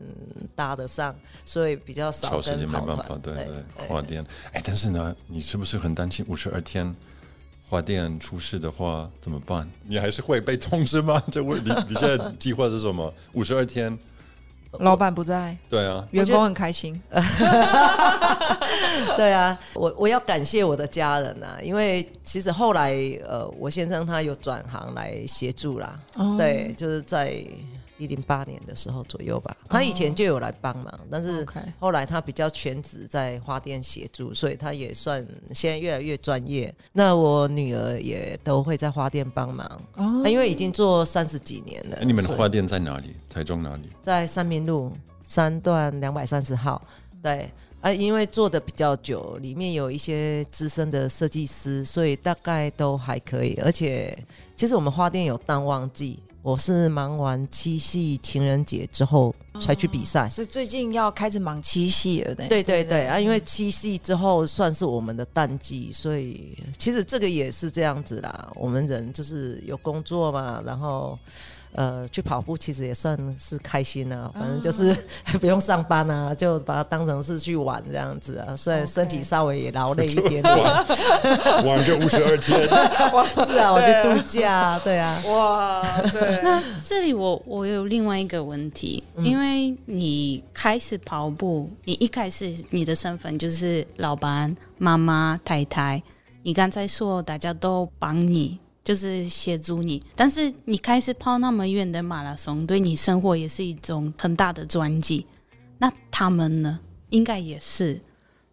[0.55, 1.15] 搭得上，
[1.45, 4.23] 所以比较少小时间没办法，对对对，花店。
[4.51, 6.93] 哎，但是呢，你是不是很担心五十二天
[7.69, 9.67] 花店出事的话怎么办？
[9.87, 11.21] 你还是会被通知吗？
[11.31, 13.11] 这问你你现在计划是什么？
[13.31, 13.97] 五十二天？
[14.79, 16.99] 老板不在，对啊，员工很开心。
[19.15, 22.91] 对啊，我我要感谢我的家人啊，因为其实后来
[23.23, 27.39] 呃，我先生他有转行来协助啦，哦对，就是在
[28.03, 31.47] 一零八年的时候左右吧，他以前就有来帮忙，但是
[31.79, 36.73] 后来他比较全职在花店协助，所以他也算现在越来越专业。
[36.91, 39.81] 那我女儿也都会在花店帮忙，
[40.25, 41.97] 因为已经做三十几年了。
[42.01, 43.15] 哎你们的花店在哪里？
[43.29, 43.89] 台中哪里？
[44.01, 44.91] 在三民路
[45.25, 46.81] 三段两百三十号，
[47.21, 47.49] 对。
[47.81, 53.59] 啊，因为做的比较久，里面有一些资深的设计师，所以大概都还可以。
[53.61, 54.17] 而且，
[54.55, 60.29] 其实我们花店有淡旺季，我是忙完七夕情人节之后才去比赛。
[60.29, 62.45] 所以最近要开始忙七夕了呢。
[62.49, 68.51] 对对对啊，因为七夕之后算是我们的淡季，所以其实这个也是这样子啦。
[68.55, 71.17] 我们人就是有工作嘛，然后
[71.73, 74.31] 呃去跑步，其实也算是开心啊。
[74.33, 74.95] 反正就是
[75.39, 78.55] 不用上班啊，就把它当成是去玩这样子啊。
[78.55, 80.55] 虽然身体稍微也劳累一点点，
[81.65, 82.63] 玩个五十二天，
[83.45, 85.21] 是啊，我去度假啊，对啊。
[85.27, 96.01] 哇，对，那这里我我有另外一个问题，因为你开始跑步，你一开始你的身份就是老板、妈妈、太太。
[96.45, 105.25] 你刚才说大家都帮你，就是协助你，但是你开始跑那么远的马拉松，对你生活也是一种很大的转机。
[105.77, 106.79] 那他们呢？
[107.09, 108.01] 应该也是。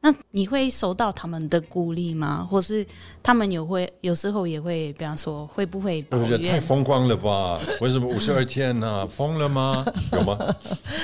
[0.02, 2.46] 那你会收到他们的鼓励吗？
[2.50, 2.86] 或是
[3.22, 6.60] 他们有会有时候也会，比方说会不会我觉得太怨？
[6.62, 7.60] 疯狂了吧？
[7.82, 9.84] 为什么五十二天呢、疯了吗？
[10.12, 10.38] 有吗？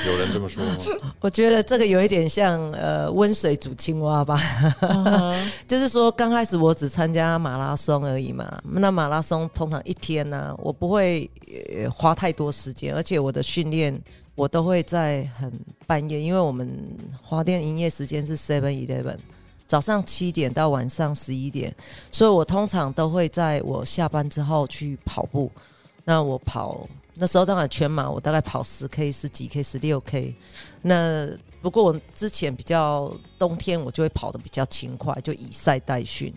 [0.07, 0.77] 有人这么说吗？
[1.21, 4.41] 我觉得这个有一点像呃温水煮青蛙吧，
[5.69, 13.95] 就是说刚开始我只参加马拉松而已嘛，那马拉松通常一天呢、我不会呃花太多时间，而且我的训练
[14.37, 15.53] 我都会在很
[15.87, 16.71] 半夜，因为我们
[17.21, 19.17] 花店营业时间是 Seven Eleven。
[19.67, 21.75] 早上七点到晚上十一点，
[22.13, 25.51] 所以我通常都会在我下班之后去跑步。
[26.05, 30.33] 那我跑那时候当然全马，我大概跑十 K、十几 K、十六 K。
[30.83, 31.29] 那
[31.61, 36.33] 不过我之前比较冬天，我就会跑得比较勤快，就以赛代训。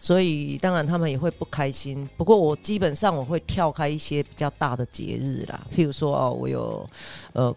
[0.00, 2.08] 所以当然他们也会不开心。
[2.16, 6.88] 不过我基本上我会跳开一些比较大的节日啦，譬如说哦，我有
[7.34, 7.54] 呃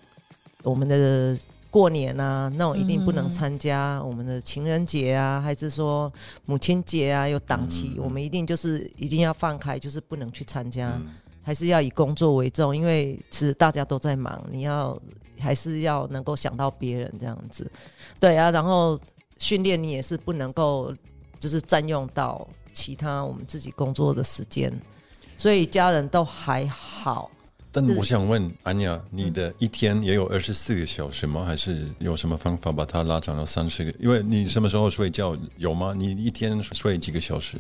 [0.62, 1.38] 我们的
[1.72, 6.12] 过年啊，那我一定不能参加我们的情人节啊，还是说
[6.46, 10.90] 母亲节啊有档期，我们一定就是一定要放开，就是不能去参加。
[10.92, 11.08] 嗯
[11.46, 14.98] 还是要以工作为重，因为其实大家都在忙，你要
[15.38, 17.70] 还是要能够想到别人这样子，
[18.18, 18.98] 对啊，然后
[19.38, 20.96] 训练你也是不能够
[21.44, 24.72] 就是占用到其他我们自己工作的时间，
[25.36, 27.30] 所以家人都还好。
[27.70, 31.44] 但我想问安雅，你的一天也有二十四个小时吗？
[31.44, 33.94] 还是有什么方法把它拉长到三十个？
[34.00, 35.94] 因为你什么时候睡觉有吗？
[35.94, 37.58] 你一天睡几个小时？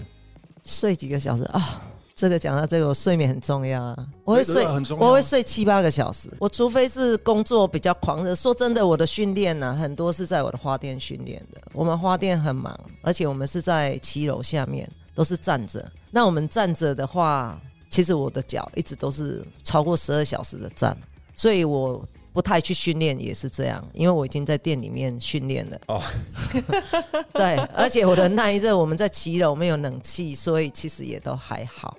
[0.63, 1.83] 睡几个小时啊？
[2.15, 4.07] 这个讲到这个，我睡眠很重要啊。
[4.23, 6.29] 我会睡我会睡七八个小时。
[6.39, 11.61] 我除非是工作比较狂热，说真的，我的训练呢，很多是在我的花店训练的。
[11.73, 15.83] 我们花店很忙，而且我们是在七楼下面，都是站着。
[16.11, 17.59] 那我们站着的话，
[17.89, 20.95] 其实我的脚一直都是超过十二小时的站，
[21.35, 22.03] 所以我
[22.33, 25.79] 不太去训练也是这样，因为我已经在店里面训练了。
[25.87, 26.01] 哦，
[27.33, 31.95] 对，而且我的那一阵，我们在骑楼没有冷气，所以其实也都还好。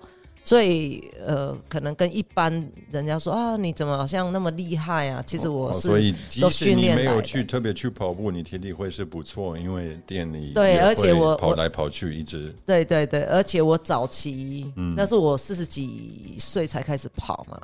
[0.46, 2.52] 所以呃，可能跟一般
[2.90, 5.22] 人家说啊，你怎么好像那么厉害啊？
[5.26, 17.58] 其实我哦是、所以即都使你没有去特别去跑步，你体力会是不错，因为店里对而且我我跑来跑去，一直对对对，而且我早期，嗯那是我四十几岁才开始跑嘛，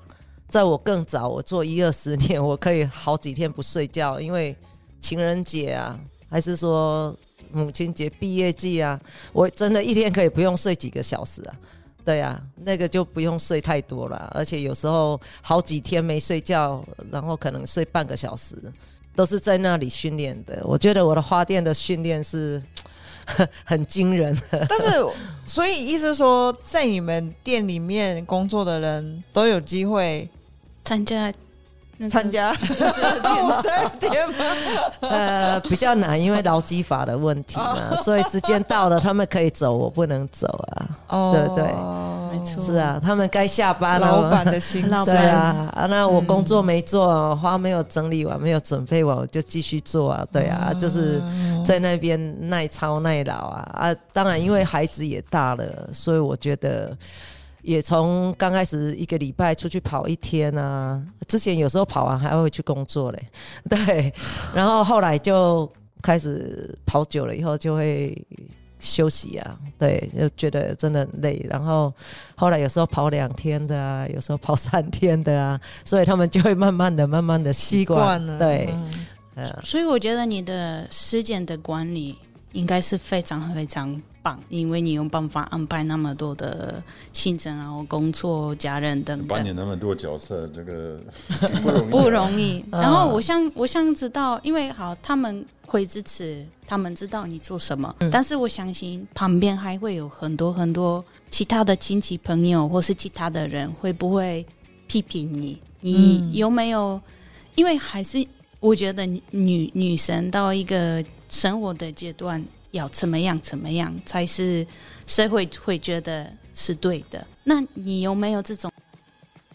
[0.50, 4.54] 在我更早，我做一二十年，我可以好几天不睡觉，因为
[5.00, 5.98] 情人节啊，
[6.28, 7.14] 还是说
[7.52, 9.00] 母亲节、毕业季啊，
[9.32, 11.54] 我真的一天可以不用睡几个小时啊。
[12.02, 16.82] 对啊，那个就不用睡太多了，而且有时候好几天没睡觉，
[17.12, 18.56] 然后可能睡半个小时，
[19.14, 20.60] 都是在那里训练的。
[20.64, 22.60] 我觉得我的花店的训练是
[23.64, 24.36] 很惊人。
[24.50, 25.06] 但是，
[25.46, 30.28] 所以意思说，在你们店里面工作的人都有机会
[30.90, 31.32] 参加
[32.10, 33.90] 参加 五十二？
[35.08, 40.88] 呃，比较难，因为劳基法的问题嘛， 所以时间到了，他们可以走，我不能走啊。
[41.08, 41.72] 哦对对
[42.32, 44.06] 没错是啊，他们该下班了。
[44.22, 50.26] 老板的心对啊，啊，那我工作没做，花没有整理完，没有准备完，我就继续做啊。
[50.32, 51.22] 对啊，就是
[51.64, 53.94] 在那边耐操耐劳啊啊！
[54.12, 56.96] 当然，因为孩子也大了，所以我觉得
[57.62, 63.22] 也从刚开始一个礼拜出去跑一天啊，之前有时候跑完还会去工作嘞，
[63.68, 64.12] 对，
[64.54, 65.70] 然后后来就
[66.02, 68.16] 开始跑久了以后就会。
[68.82, 71.44] 休息啊，对，就觉得真的很累。
[71.50, 71.92] 然后
[72.34, 78.90] 后来有时候跑两天的啊，有时候跑三天的啊，所以他们就会慢慢的、慢慢的习习惯惯了，对，嗯
[79.34, 82.16] 呃，所以我觉得你的时间的管理
[82.52, 89.46] 应该是非常非常棒，因为你有办法安排那么多的行程啊、然后工作、家人等扮等。
[89.46, 91.00] 演那么多角色，这个
[91.62, 91.90] 不容易啊。
[91.90, 92.64] 不容易。
[92.72, 104.44] 嗯然后我想，我想知道，因为好，他们会支持，他们知道你做什么，嗯但是我相信旁边还会有很多很多其他的亲戚朋友或是其他的人，会不会
[104.86, 105.58] 批评你？
[105.80, 107.00] 你嗯有没有？
[107.56, 108.24] 因为还是
[108.60, 112.42] 我觉得女女生到一个生活的阶段，
[112.72, 114.66] 要怎么样怎么样才是
[115.06, 117.26] 社会会觉得是对的。
[117.44, 118.70] 那你有没有这种？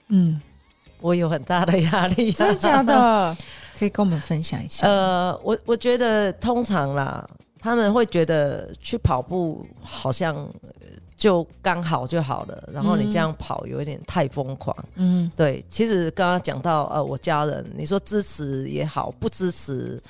[0.08, 0.40] 嗯，
[1.00, 2.84] 我有很大的压力、真的假？
[2.84, 3.38] 的？
[3.78, 4.88] 可以跟我们分享一下。
[4.88, 7.28] 呃，我我觉得通常啦，
[7.60, 10.88] 他们会觉得去跑步好像呃
[11.18, 14.76] 就刚好就好了，然后你这样跑有一点太疯狂。
[14.96, 20.02] 嗯对，其实刚刚讲到呃，我家人，你说支持也好，不支持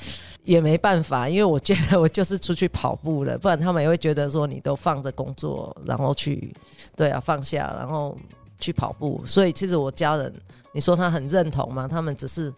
[0.46, 6.56] 也没办法，因为我觉得我就是出去跑步了，不然他们也会觉得说你都放着工作，然后去
[6.96, 8.18] 对啊放下，然后
[8.60, 9.22] 去跑步。
[9.26, 10.32] 所以其实我家人，
[10.72, 11.88] 你说他很认同吗？
[11.88, 12.54] 他们只是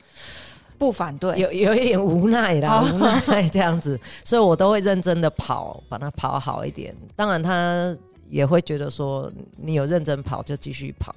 [0.78, 1.40] 不反对。
[1.40, 6.96] 有有一点无奈啦，哦 无奈这样子，所以我都会认真的跑，把它跑好一点。
[7.16, 7.98] 当然他。
[8.30, 11.14] 也会觉得说你有认真跑就继续跑。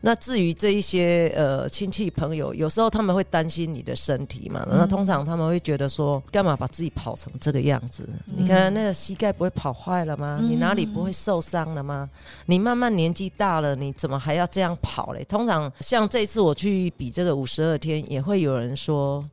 [0.00, 8.08] 那至于这一些呃亲戚朋友，有时候他们会担心你的身体嘛，那通常他们会觉得说，干嘛把自己跑成这个样子？
[8.26, 10.40] 你看那个膝盖不会跑坏了吗？
[10.42, 12.08] 你哪里不会受伤了吗？
[12.46, 15.24] 你慢慢年纪大了，你怎么还要这样跑嘞？
[15.24, 19.24] 通常像这次我去比这个五十二天，也会有人说。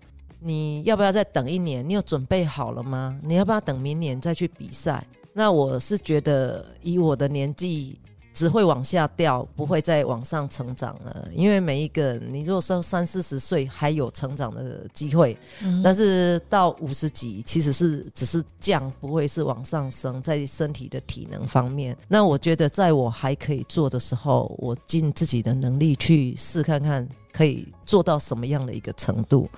[0.43, 1.88] 你要不要再等一年？
[1.88, 3.15] 你有准备好了吗？
[3.21, 5.05] 你要不要等明年再去比赛？
[5.34, 7.97] 那我是觉得，以我的年纪，
[8.34, 11.27] 只会往下掉，不会再往上成长了。
[11.34, 15.38] 因为每一个，你如果说三四十岁还有成长的机会，
[15.84, 21.95] 但是到五十几，其实是只是降，不会是往上升，在身体的体能方面。
[22.07, 29.49] 那我觉得，在我还可以做的时候，我尽自己的能力去试看看，可以做到什么样的一个程度。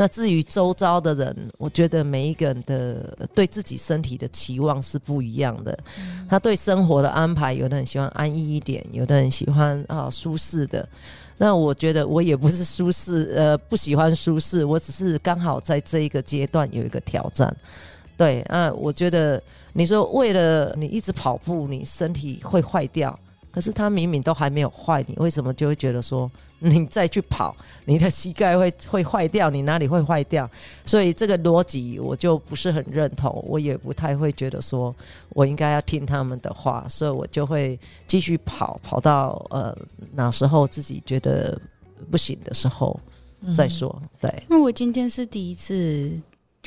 [0.00, 5.78] 那至于周遭的人，我觉得每一个人的对自己身体的期望是不一样的。
[6.26, 10.88] 他对生活的安排，有的人喜欢安逸一点，有的人喜欢啊舒适的。
[11.36, 17.54] 那我觉得我也不是舒适，呃，不喜欢舒适，我只是刚好在这一个阶段有一个挑战。
[18.16, 19.42] 对啊，我觉得
[19.74, 23.18] 你说为了你一直跑步，你身体会坏掉，
[23.52, 26.30] 可是他明明都还没有坏，你为什么就会觉得说
[26.60, 30.48] 你再去跑，你的膝盖会 会坏掉，你哪里会坏掉？
[30.84, 34.94] 所以这个逻辑我就不是很认同，我也不太会觉得说
[35.30, 39.76] 我应该要听他们的话，所以我就会继续跑，跑到呃
[40.12, 41.60] 哪时候自己觉得
[42.10, 42.98] 不行的时候
[43.54, 44.00] 再说。
[44.20, 46.10] 对，因为我今天是第一次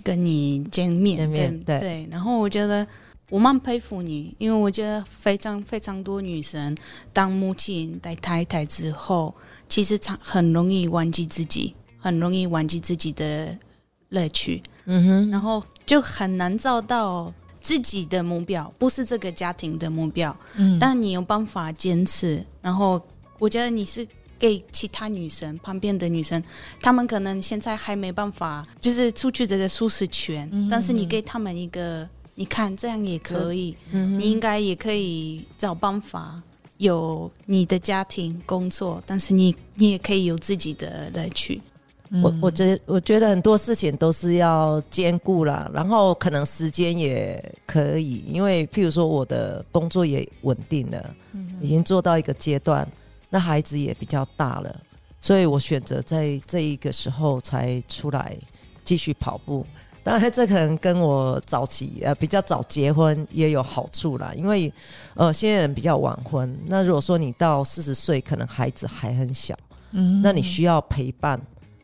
[0.03, 2.85] 跟你见面，见面对对，然后我觉得。
[3.29, 6.75] 我蛮佩服你，因为我觉得非常非常多女生
[7.11, 9.33] 当母亲、带太太之后，
[9.67, 13.57] 其实常很容易忘记自己，很容易忘记自己的
[14.09, 20.35] 乐趣，嗯哼，然后就很难找到自己的目标，不是这个家庭的目标。
[20.55, 23.01] 嗯，但你有办法坚持，然后
[23.39, 24.07] 我觉得你是
[24.37, 26.43] 给其他女生旁边的女生，
[26.79, 32.07] 她们可能现在还没办法，就是出去这个舒适圈，但是你给她们一个。
[32.35, 33.75] 你看，这样也可以。
[33.91, 36.41] 嗯你应该也可以找办法，
[36.77, 41.61] 有你的家庭工作，但是你你也可以有自己的乐趣。
[42.21, 51.15] 我我觉得我觉得很多事情都是要兼顾啦，然后可能时间也可以，因为譬如说我的工作也稳定了，
[51.59, 52.87] 已经做到一个阶段，
[53.31, 54.79] 那孩子也比较大了，
[55.19, 58.37] 所以我选择在这一个时候才出来
[58.85, 59.65] 继续跑步。
[60.03, 64.71] 当然，这可能跟我早期呃比较早结婚也有好处啦，因为
[65.13, 66.53] 呃现在人比较晚婚。
[66.67, 69.57] 那如果说你到四十岁，可能孩子还很小，
[69.91, 71.39] 嗯那你需要陪伴。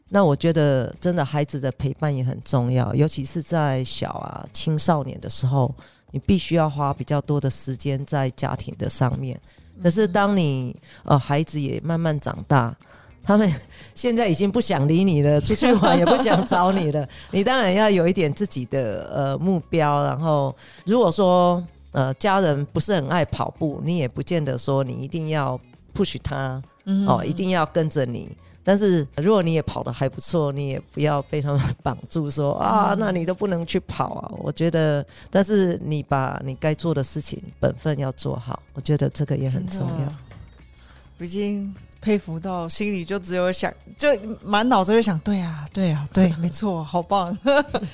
[0.10, 5.74] 那我觉得真的孩子的陪伴也很重要，尤其是在小啊青少年的时候，
[6.12, 9.40] 你必须要花比较多的时间在家庭的上面。
[9.82, 12.76] 可是当你呃孩子也慢慢长大。
[13.24, 13.52] 他们
[13.94, 17.08] 现在已经不想理你了，出去玩也不想找你了。
[17.32, 20.56] 你当然要有一点自己的呃目标，然后
[20.86, 25.60] 如果说呃家人不是很爱跑步，你也不见得说你一定要
[25.94, 26.60] push 他
[27.06, 28.36] 哦，一定要跟着你。
[28.64, 34.32] 但是如果你也跑得还不错，你也不要被他们绑住说啊，那你都不能去跑啊。
[34.38, 41.26] 我觉得，但是你把你该做的事情本分要做好，我觉得这个也很重要。
[41.26, 41.76] 已经。
[42.02, 44.08] 佩服到心里就只有想，就
[44.44, 47.38] 满脑子就想，对啊，对啊，对，没错，好棒。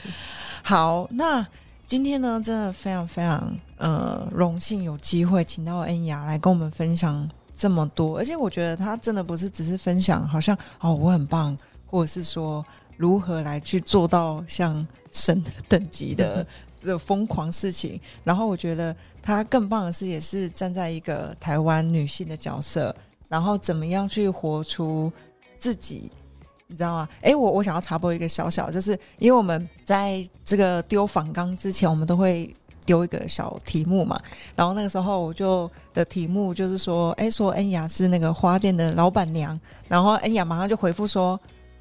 [0.62, 1.45] 好，那
[1.88, 12.66] 今天呢，真的非常非常呃荣幸有机会请到恩雅来跟我们分享这么多，而且我觉得他真的不是只是分享，好像哦我很棒，或者是说
[12.97, 16.45] 如何来去做到像神等级的
[16.84, 17.99] 的疯狂事情。
[18.24, 22.95] 然后我觉得她更棒的是，也是站在一个台湾女性的角色。
[23.36, 25.11] 然后怎么样去活出
[25.59, 26.09] 自己，
[26.67, 27.09] 你知道吗？
[27.19, 32.49] 哎，我我想要插播一个小小，就是因为我们在这个丢反纲之前，我们都会
[32.86, 34.17] 丢一个小题目嘛。
[34.55, 39.59] 然后那个时候我就的题目就是说，哎，说恩雅是那个花店的老板娘，
[39.89, 41.38] 然后恩雅马上就回复说。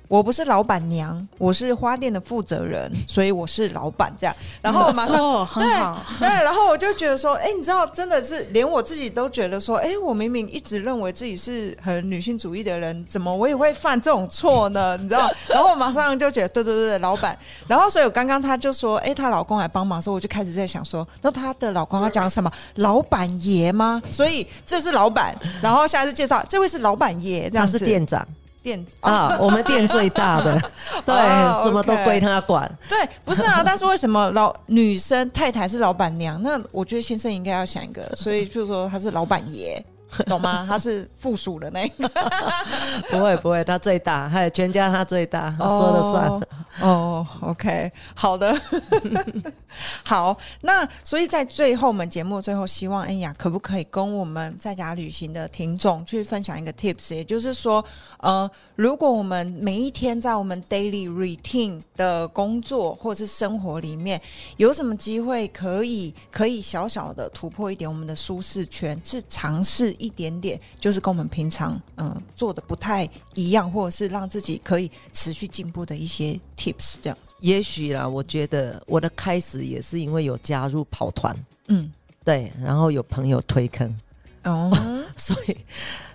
[0.06, 4.36] 我不是老板娘，我是花店的负责人，所以我是老板这样。
[4.60, 14.96] 然后马上很好，对，然后我就觉得说，哎，你知道，真的是连我自己都觉得说，哎，我明明一直认为自己是很女性主义的人，怎么我也会犯这种错呢？
[15.00, 15.30] 你知道？
[15.48, 17.36] 然后我马上就觉得，对对对，老板。
[17.66, 22.50] 然后所以我刚刚他就说，哎，她老公来帮忙的时候，我就开始在想说，那她的老公要讲什么？
[22.76, 24.02] 老板爷吗？
[24.12, 25.34] 所以这是老板。
[25.62, 28.26] 然后下次介绍，这位是老板爷，这样是店长。
[28.64, 30.58] 店啊， 我们店最大的，
[31.04, 31.14] 对，
[31.62, 32.68] 什么都归他管。
[32.88, 36.42] 对，不是啊，但是为什么老女生太太是老板娘？
[36.42, 39.84] 那我觉得先生应该要想一个，所以就是说他是老板爷。
[40.26, 40.64] 懂吗？
[40.68, 42.08] 他是附属的那个，
[43.10, 46.40] 不会不会，他最大，还有全家他最大，他说了算。
[46.80, 48.54] 哦，OK，好的，
[50.04, 50.36] 好。
[50.60, 57.14] 那所以在最后，我们节目最后，希望恩雅可不可以跟我们在家旅行的听众去分享一个 tips？
[57.14, 57.84] 也就是说，
[58.18, 64.20] 呃，如果我们每一天在我们 daily routine 的工作或者是生活里面，
[64.58, 69.94] 有什么机会可以可以小小的突破一点我们的舒适圈，是尝试。
[70.04, 77.34] 一点点，就是跟我们平常嗯做的不太一样，或者是让自己可以持续进步的一些 tips，这样子。
[77.38, 81.34] 也许啦，我觉得我的开始也是因为有加入跑团，
[81.68, 81.90] 嗯，
[82.24, 83.94] 对，然后有朋友推坑，
[84.42, 84.70] 哦，
[85.18, 85.56] 所以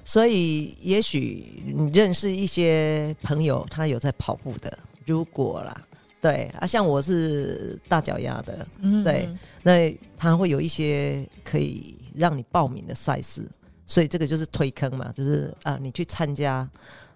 [0.03, 5.81] 所以也许你认识一些朋友，他有在跑步的，如果啦，
[6.21, 9.29] 对啊，像我是大脚丫的，嗯，对，
[9.63, 13.47] 那他会有一些可以让你报名的赛事。
[13.85, 16.69] 所以这个就是推坑嘛，就是啊，你去参加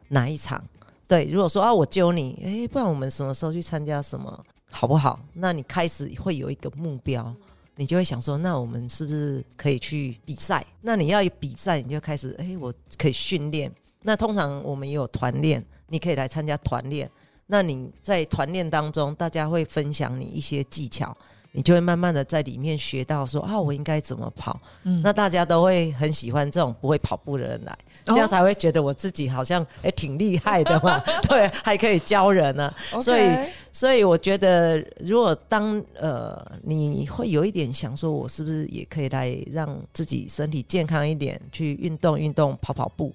[0.08, 0.64] 哪一场？
[1.08, 5.20] 对，如果说啊，我揪你，哎，不然我们什么时候去参加什么，好不好？
[5.34, 7.32] 那你开始会有一个目标，
[7.76, 10.66] 你就会想说，那我们是不是可以去比赛？
[10.82, 13.72] 那你要一比赛，你就开始，哎、我可以训练。
[14.02, 17.10] 那通常我们也有团练，你可以来参加团练。
[17.48, 21.16] 那你在团练当中，大家会分享你一些技巧，
[21.56, 24.60] 你就会慢慢的在里面学到说啊，我应该怎么跑。
[25.04, 31.00] 那大家都会很喜欢这种不会跑步的人来，这样才会觉得我自己好像哎、挺厉害的嘛，
[31.30, 33.38] 对，还可以教人呢、所以
[33.72, 43.14] 所以我觉得，如果当呃你会有一点想说，我是不是也可以来让自己身体健康一点，去运动运动，跑跑步，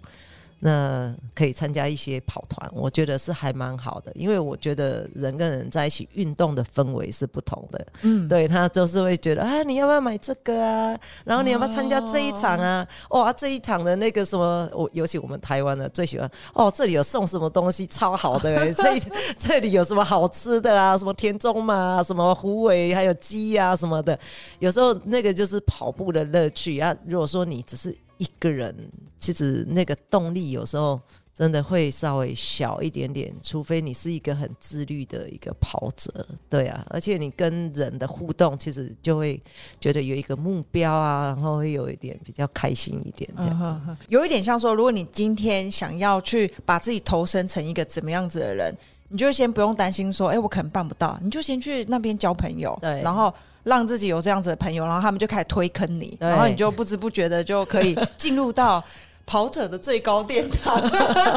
[0.60, 10.98] 那可以参加一些跑团，我觉得是还蛮好的，因为我觉得人跟人在一起运动的氛围是不同的，嗯，对他就是会觉得啊，你要不要买这个啊？
[11.24, 12.86] 然后你要不要参加这一场啊？
[13.10, 19.02] 哇，这一场的那个什么，我尤其我们台湾的最喜欢哦，这里有送什么东西超好的、欸， 这一
[19.38, 20.98] 这里有什么好吃的啊？
[20.98, 24.18] 什么田中嘛，什么虎尾，还有鸡啊什么的。
[24.58, 26.94] 有时候那个就是跑步的乐趣啊。
[27.06, 28.74] 如果说你只是一个人，
[29.18, 31.00] 其实那个动力有时候
[31.32, 36.84] 真的会稍微小一点点，除非你是一个很自律的一个跑者，对啊。
[36.90, 39.40] 而且你跟人的互动，其实就会
[39.80, 43.96] 觉得有一个目标啊，然后会有一点比较开心一点这样。
[44.08, 48.76] 有一点像说，如果你今天想要去把自己投身成一个怎么样子的人，
[49.08, 53.32] 你就先不用担心说，哎、我可能办不到，你就先去那边交朋友，对然后
[53.64, 58.82] 让自己有这样子的朋友，然后他们就开始推坑你，然后你就不知不觉的就可以进入到
[59.28, 60.74] 跑者的最高殿堂。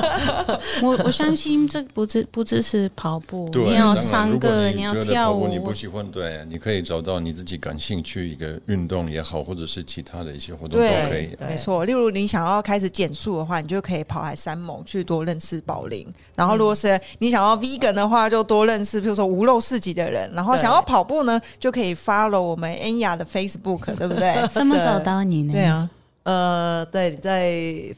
[0.82, 11.36] 我我相信这不只不只是跑步，你要唱歌，你要跳舞，你不喜欢，对，你可以找到你自己感兴趣一个运动也好，或者是其他的一些活动都可以。
[11.40, 11.84] 没错。
[11.84, 16.08] 例如你想要开始减速的话，你就可以跑海山盟去多认识宝林。
[16.34, 20.32] 然后如果是你想要 vegan 的话，就多认识，比如说无肉市集的人。
[20.34, 24.34] 然后想要跑步呢，就可以 follow 我们恩雅的 Facebook，对不对？
[24.54, 25.54] 怎么找到你呢？
[25.54, 25.90] 对，啊，
[26.24, 27.52] 呃，对，在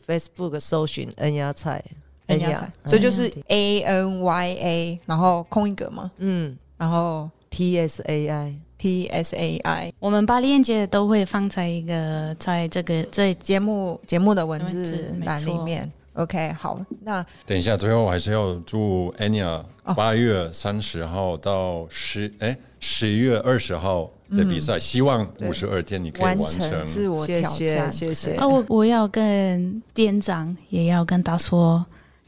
[0.08, 1.84] Facebook 搜寻恩芽菜，
[2.28, 6.58] 恩雅菜，所以就是嗯 A N Y A，然后空一格嘛，嗯。
[6.76, 15.90] 然后，T S A I，T S A I 我们把链接都会放在一个在这个这节目节目的文字栏里面。
[16.14, 19.64] OK，好，那等一下，最后还是要祝 Anya
[19.96, 26.86] 八月三十号到十哎十一月二十号的比赛，希望五十二天你可以完完成。
[26.86, 28.14] 自我谢挑战，谢谢。
[28.14, 31.86] 谢啊，我我要跟店长也要跟他说，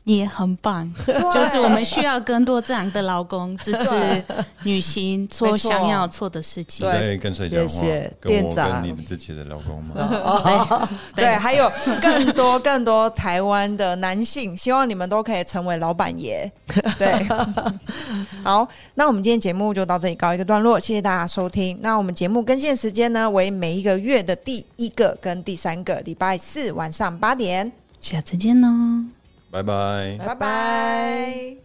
[0.08, 0.92] 你也很棒，
[1.34, 4.24] 就是我们需要更多这样的老公支持
[4.62, 6.92] 女性做想要做的事情你。
[6.92, 7.82] 在跟谁讲话？
[8.22, 10.88] 店长跟你自己的老公吗？
[11.16, 16.50] 对，还有更多更多台湾的男性，希望你们都可以成为老板爷。
[17.00, 17.28] 对，
[18.44, 21.80] 好，那我们今天节目就到这里告一个段落，谢谢大家收听。
[21.82, 27.72] 那我们节目更新的时间呢，为每一个月的第一个跟第三个礼拜四晚上八点。
[28.00, 28.68] 下次见喽。
[29.56, 30.18] 拜拜。
[30.18, 31.56] 拜拜